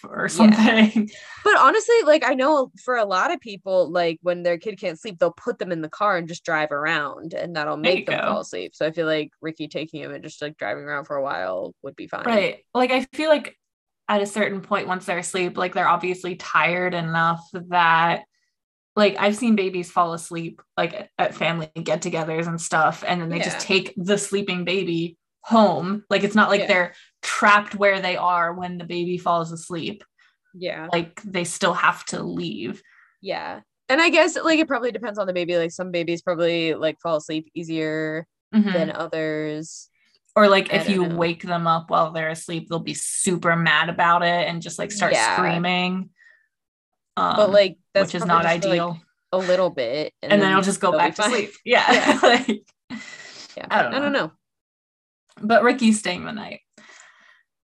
[0.04, 1.10] or something.
[1.44, 5.00] But honestly, like I know for a lot of people, like when their kid can't
[5.00, 8.20] sleep, they'll put them in the car and just drive around, and that'll make them
[8.20, 8.28] go.
[8.28, 8.76] fall asleep.
[8.76, 11.74] So I feel like Ricky taking him and just like driving around for a while
[11.82, 12.26] would be fine.
[12.26, 12.64] Right.
[12.76, 13.58] Like I feel like
[14.12, 18.24] at a certain point once they're asleep, like they're obviously tired enough that
[18.98, 23.38] like I've seen babies fall asleep like at family get-togethers and stuff and then they
[23.38, 23.46] Yeah.
[23.46, 26.04] just take the sleeping baby home.
[26.10, 26.68] Like it's not like Yeah.
[26.68, 30.04] they're trapped where they are when the baby falls asleep.
[30.54, 30.90] Yeah.
[30.92, 32.82] Like they still have to leave.
[33.22, 33.62] Yeah.
[33.88, 35.56] And I guess like it probably depends on the baby.
[35.56, 38.74] Like some babies probably like fall asleep easier Mhm.
[38.74, 39.88] than others.
[40.36, 41.16] Or like I if you know.
[41.16, 44.92] wake them up while they're asleep, they'll be super mad about it and just like
[44.92, 45.36] start Yeah.
[45.36, 46.10] screaming.
[47.18, 49.00] Um, But like that's which is not for, like, ideal.
[49.34, 50.14] a little bit.
[50.22, 51.52] and, then I'll just go back to sleep.
[51.66, 51.92] Yeah.
[51.92, 52.20] Yeah.
[52.24, 52.48] like,
[53.58, 53.68] Yeah.
[53.70, 54.32] I don't I don't know.
[55.42, 56.62] but Ricky's staying the night.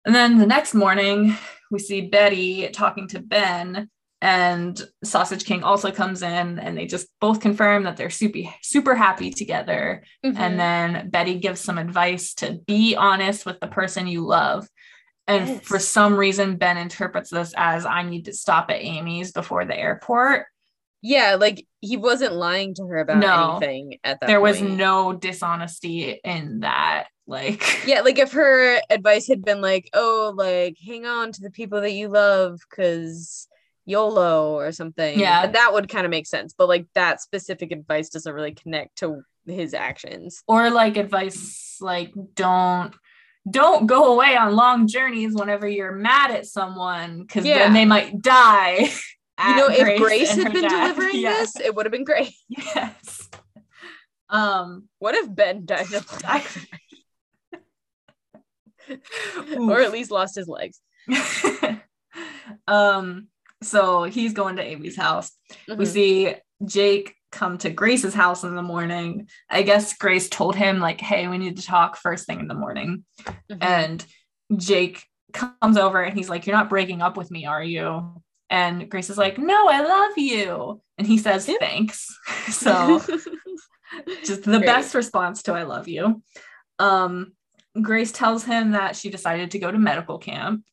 [0.04, 1.36] And then the next morning,
[1.70, 3.90] we see Betty talking to Ben,
[4.20, 8.94] and Sausage King also comes in, and they just both confirm that they're super super
[8.94, 10.02] happy together.
[10.24, 10.36] Mhm.
[10.38, 14.68] And then Betty gives some advice to be honest with the person you love.
[15.26, 15.64] And Yes.
[15.64, 19.78] for some reason, Ben interprets this as I need to stop at Amy's before the
[19.78, 20.46] airport.
[21.00, 23.58] yeah, like he wasn't lying to her about No.
[23.62, 27.04] anything at that there was no dishonesty in that.
[27.28, 31.50] Like, yeah like if her advice had been like oh like hang on to the
[31.52, 33.46] people that you love because
[33.88, 35.46] yolo or something Yeah.
[35.46, 39.22] that would kind of make sense but like that specific advice doesn't really connect to
[39.46, 42.94] his actions or like advice like don't
[43.50, 47.58] don't go away on long journeys whenever you're mad at someone because Yeah.
[47.60, 48.74] then they might die.
[49.46, 50.88] you know if grace had been dad.
[50.92, 51.30] delivering Yeah.
[51.32, 53.28] this it would have been great yes.
[54.28, 56.06] Um, what if ben died of
[59.58, 60.80] or at least lost his legs
[62.66, 63.28] um,
[63.62, 65.32] so he's going to Amy's house.
[65.68, 65.86] We Mhm.
[65.86, 66.34] see
[66.64, 69.28] Jake come to Grace's house in the morning.
[69.50, 72.54] I guess Grace told him, like, hey, we need to talk first thing in the
[72.54, 73.04] morning.
[73.50, 73.58] Mhm.
[73.60, 74.06] And
[74.56, 78.22] Jake comes over and he's like, You're not breaking up with me, are you?
[78.48, 80.80] And Grace is like, No, I love you.
[80.96, 82.06] And he says, Thanks.
[82.50, 82.98] So
[84.24, 84.66] just the Great.
[84.66, 86.22] best response to I love you.
[86.78, 87.32] Um,
[87.80, 90.64] Grace tells him that she decided to go to medical camp.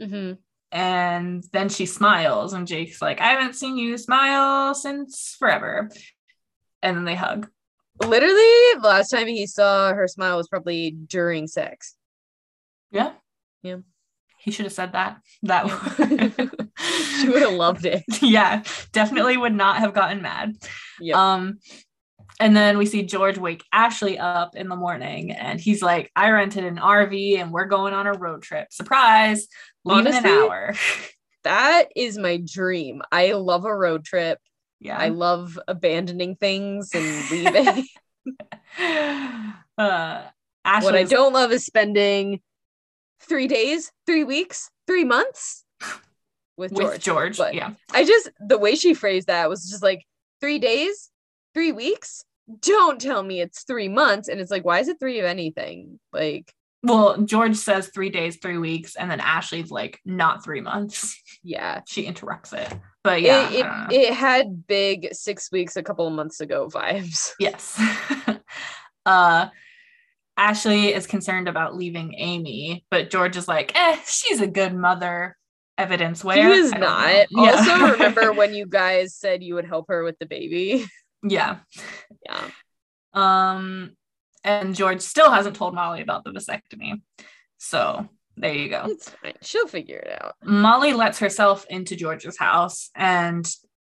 [0.00, 0.38] Mhm.
[0.72, 5.90] And then she smiles, and Jake's like, I haven't seen you smile since forever.
[6.82, 7.48] And then they hug.
[8.00, 8.34] literally
[8.80, 11.94] the last time he saw her smile was probably during sex
[12.90, 13.12] Yeah.
[13.62, 13.76] Yeah.
[14.38, 15.18] He should have said that.
[15.44, 15.66] That
[17.20, 20.56] she would have loved it yeah, definitely would not have gotten mad.
[20.98, 21.34] Yeah.
[21.34, 21.58] Um,
[22.40, 26.30] and then we see George wake Ashley up in the morning, and he's like, "I
[26.30, 28.72] rented an RV, and we're going on a road trip.
[28.72, 29.48] Surprise!
[29.84, 30.74] Leave in an hour."
[31.44, 34.38] that is my dream i love a road trip
[34.82, 34.98] yeah.
[34.98, 37.86] I love abandoning things and leaving.
[39.78, 40.22] uh,
[40.64, 42.40] Ashley's, what I don't love is spending
[43.20, 45.64] three days, three weeks, three months
[46.56, 46.92] with George.
[46.92, 47.38] with George.
[47.38, 47.74] but- yeah.
[47.92, 50.04] I just the way she phrased that was just like
[50.40, 51.10] three days,
[51.54, 52.24] three weeks.
[52.60, 54.28] Don't tell me it's three months.
[54.28, 55.98] And it's like, why is it three of anything?
[56.12, 61.20] Like, Well, George says three days, three weeks, and then Ashley's like, not three months.
[61.42, 61.80] yeah.
[61.88, 62.72] She interrupts it.
[63.04, 63.48] But yeah.
[63.50, 63.96] it, I don't know.
[63.96, 67.30] it, it had big six weeks a couple of months ago vibes.
[67.38, 67.80] Yes.
[69.06, 69.46] uh
[70.36, 75.36] Ashley is concerned about leaving Amy, but George is like, eh, she's a good mother.
[75.78, 76.78] Evidence where she is know.
[76.80, 77.26] not.
[77.30, 77.50] Yeah.
[77.52, 80.84] Also, remember when you guys said you would help her with the baby?
[81.22, 81.58] Yeah.
[82.24, 82.44] Yeah.
[83.14, 83.96] Um,
[84.44, 87.00] and George still hasn't told Molly about the vasectomy.
[87.58, 88.84] So there you go.
[88.88, 89.34] It's fine.
[89.42, 90.34] She'll figure it out.
[90.44, 93.48] Molly lets herself into George's house and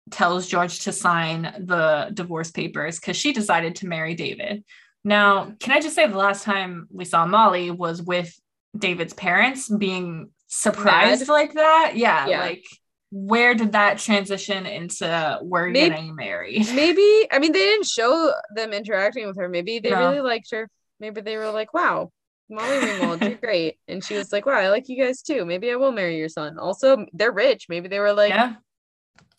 [0.09, 4.63] tells George to sign the divorce papers because she decided to marry David.
[5.03, 8.35] Now, can I just say the last time we saw Molly was with
[8.77, 11.29] David's parents being surprised Mad?
[11.29, 11.93] like that?
[11.95, 12.39] Yeah, Yeah.
[12.41, 12.65] like
[13.11, 16.67] where did that transition into we're Maybe- getting married?
[16.73, 19.49] Maybe I mean they didn't show them interacting with her.
[19.49, 19.99] Maybe they No.
[20.09, 20.69] really liked her.
[20.99, 22.11] Maybe they were like, "Wow,
[22.49, 25.45] Molly Ringwald, you're great," and she was like, "Wow, I like you guys too.
[25.45, 27.65] Maybe I will marry your son." Also, they're rich.
[27.69, 28.55] Maybe they were like, yeah.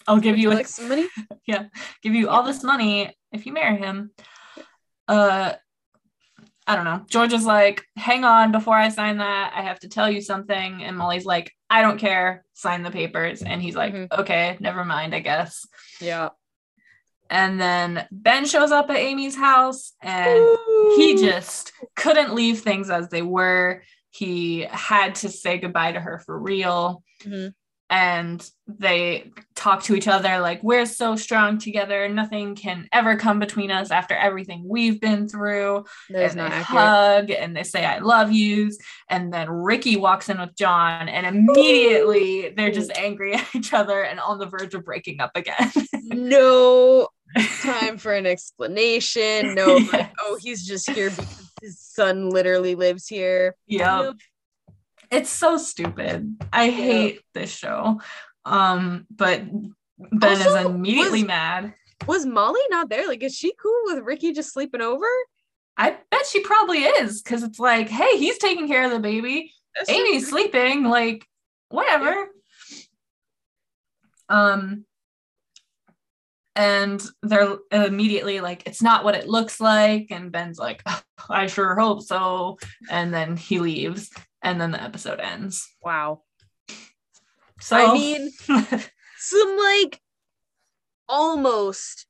[0.08, 1.06] I'll give "Would you like some money."
[1.46, 1.64] Yeah,
[2.02, 4.10] give you all this money if you marry him.
[5.08, 5.54] Uh
[6.66, 7.04] I don't know.
[7.08, 10.82] George is like, hang on, before I sign that, I have to tell you something.
[10.84, 13.42] And Molly's like, I don't care, sign the papers.
[13.42, 14.12] And he's like, Mhm.
[14.20, 15.66] okay, never mind, I guess.
[16.00, 16.28] Yeah.
[17.30, 20.44] And then Ben shows up at Amy's house and
[20.96, 23.82] he just couldn't leave things as they were.
[24.10, 27.02] He had to say goodbye to her for real.
[27.24, 27.54] Mhm.
[27.92, 32.08] And they talk to each other like, we're so strong together.
[32.08, 35.84] Nothing can ever come between us after everything we've been through.
[36.08, 36.64] That and they accurate.
[36.64, 38.78] hug and they say, I love yous.
[39.10, 44.02] And then Ricky walks in with John, and immediately they're just angry at each other
[44.02, 45.70] and on the verge of breaking up again.
[45.94, 47.08] no
[47.60, 49.54] time for an explanation.
[49.54, 53.54] No, like, oh, he's just here because his son literally lives here.
[53.66, 54.02] Yep.
[54.02, 54.16] Nope.
[55.12, 56.36] It's so stupid.
[56.52, 56.70] I Yeah.
[56.72, 58.00] hate this show.
[58.44, 59.42] Um, but
[59.98, 61.74] Ben is immediately was- mad.
[62.08, 63.06] Was Molly not there?
[63.06, 65.06] Like, is she cool with Ricky just sleeping over?
[65.76, 69.52] I bet she probably is because it's like, hey, he's taking care of the baby.
[69.76, 71.24] That's Amy's just- sleeping, like
[71.68, 72.26] whatever.
[74.28, 74.84] Um
[76.54, 80.08] and they're immediately like, it's not what it looks like.
[80.10, 80.82] And Ben's like,
[81.30, 82.58] I sure hope so.
[82.90, 84.10] And then he leaves,
[84.42, 85.68] and then the episode ends.
[85.82, 86.22] Wow.
[87.60, 88.30] So I mean,
[89.18, 90.00] some like
[91.08, 92.06] almost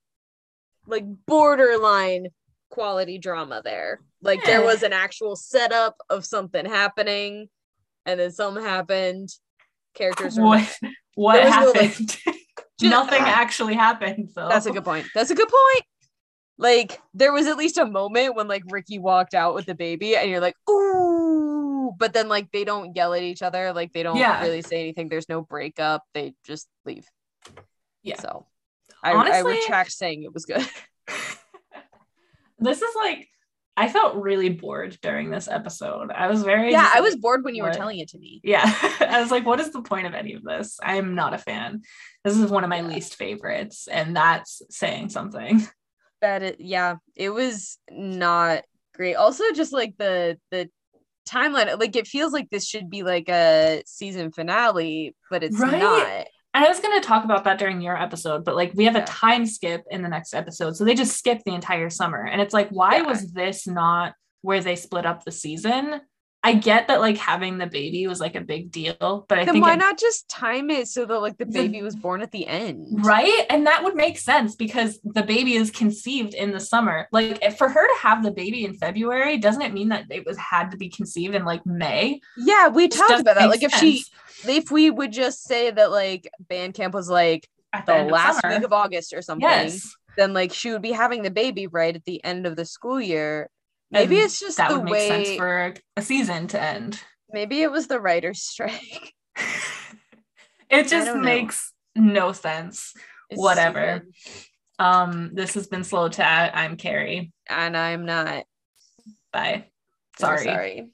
[0.87, 2.29] like borderline
[2.71, 4.01] quality drama there.
[4.23, 7.49] Like there was an actual setup of something happening,
[8.07, 9.29] and then something happened.
[9.95, 10.79] Characters were what
[11.15, 12.19] what was no, like, happened?
[12.83, 13.41] Nothing ah.
[13.41, 14.49] actually happened though.
[14.49, 15.07] That's a good point.
[15.15, 15.85] That's a good point.
[16.59, 20.17] Like there was at least a moment when like Ricky walked out with the baby
[20.17, 24.03] and you're like, ooh, but then like they don't yell at each other, like they
[24.03, 24.41] don't Yeah.
[24.43, 25.09] really say anything.
[25.09, 26.03] There's no breakup.
[26.15, 27.07] They just leave.
[28.03, 28.21] Yeah.
[28.21, 28.47] So
[29.03, 30.67] I, I retract saying it was good.
[32.59, 33.29] this is like
[33.75, 36.11] I felt really bored during this episode.
[36.13, 38.41] I was very yeah, I was bored when you were telling it to me.
[38.45, 38.63] Yeah.
[39.01, 40.79] I was like, what is the point of any of this?
[40.83, 41.81] I am not a fan.
[42.23, 42.89] This is one of my Yeah.
[42.89, 45.67] least favorites, and that's saying something.
[46.21, 48.63] That it yeah, it was not
[48.95, 49.15] great.
[49.15, 50.69] Also, just like the the
[51.29, 55.79] timeline, like it feels like this should be like a season finale, but it's Right?
[55.81, 56.27] not.
[56.55, 58.95] And I was going to talk about that during your episode, but like we have
[58.95, 59.03] Yeah.
[59.05, 60.77] a time skip in the next episode.
[60.77, 62.25] So they just skip the entire summer.
[62.27, 63.03] And it's like, why Yeah.
[63.03, 66.03] was this not where they split up the season?
[66.45, 69.55] I get that like having the baby was like a big deal, but I then
[69.55, 72.33] think why it- not just time it so that like the baby was born at
[72.33, 73.05] the end?
[73.05, 73.47] Right.
[73.49, 77.07] And that would make sense because the baby is conceived in the summer.
[77.13, 80.27] Like if- for her to have the baby in February, doesn't it mean that it
[80.27, 82.21] was had to be conceived in like May?
[82.37, 83.49] Yeah, we talked about that.
[83.49, 84.05] Like if she
[84.49, 88.45] if we would just say that like band camp was like at the, the last
[88.45, 89.95] of week of August or something, yes.
[90.17, 93.01] then like she would be having the baby right at the end of the school
[93.01, 93.49] year.
[93.93, 97.01] Maybe And it's just that the would make way sense for a season to end.
[97.31, 99.13] maybe it was the writer's strike.
[100.71, 101.23] it just don't know.
[101.23, 102.95] makes no sense.
[103.31, 104.05] It's Whatever.
[104.25, 104.45] stupid.
[104.79, 106.51] Um, this has been Slotat.
[106.55, 107.33] I'm Carrie.
[107.49, 108.45] And I'm not
[109.33, 109.67] Bye.
[110.19, 110.45] so Sorry.
[110.45, 110.91] sorry.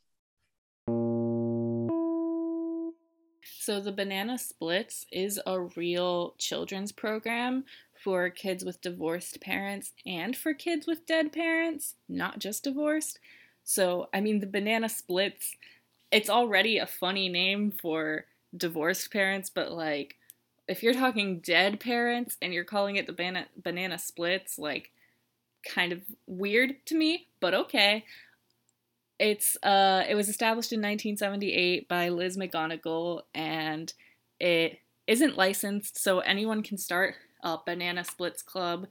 [3.61, 7.65] So, the Banana Splits is a real children's program
[8.03, 13.19] for kids with divorced parents and for kids with dead parents, not just divorced.
[13.65, 15.57] So, I mean, the Banana Splits,
[16.11, 18.27] it's already a funny name for
[18.57, 20.17] divorced parents, but like,
[20.69, 24.91] if you're talking dead parents and you're calling it the banana, banana Splits, like,
[25.65, 28.05] kind of weird to me, but okay.
[29.19, 33.93] It's uh it was established in 1978 by Liz McGonagle and
[34.39, 34.79] it
[35.09, 38.87] isn't licensed so anyone can start a banana splits club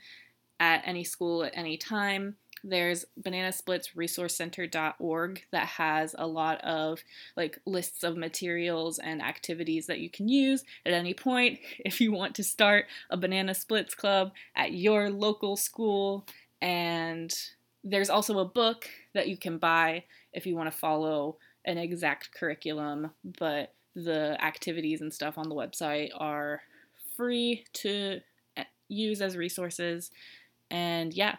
[0.60, 2.36] at any school at any time.
[2.64, 7.04] There's bananasplitsresourcecenter.org that has a lot of
[7.36, 12.12] like lists of materials and activities that you can use at any point if you
[12.12, 16.26] want to start a banana splits club at your local school
[16.62, 17.32] and
[17.84, 22.34] there's also a book that you can buy if you want to follow an exact
[22.34, 26.62] curriculum, but the activities and stuff on the website are
[27.16, 28.20] free to
[28.90, 30.12] use as resources.
[30.72, 31.38] And yeah,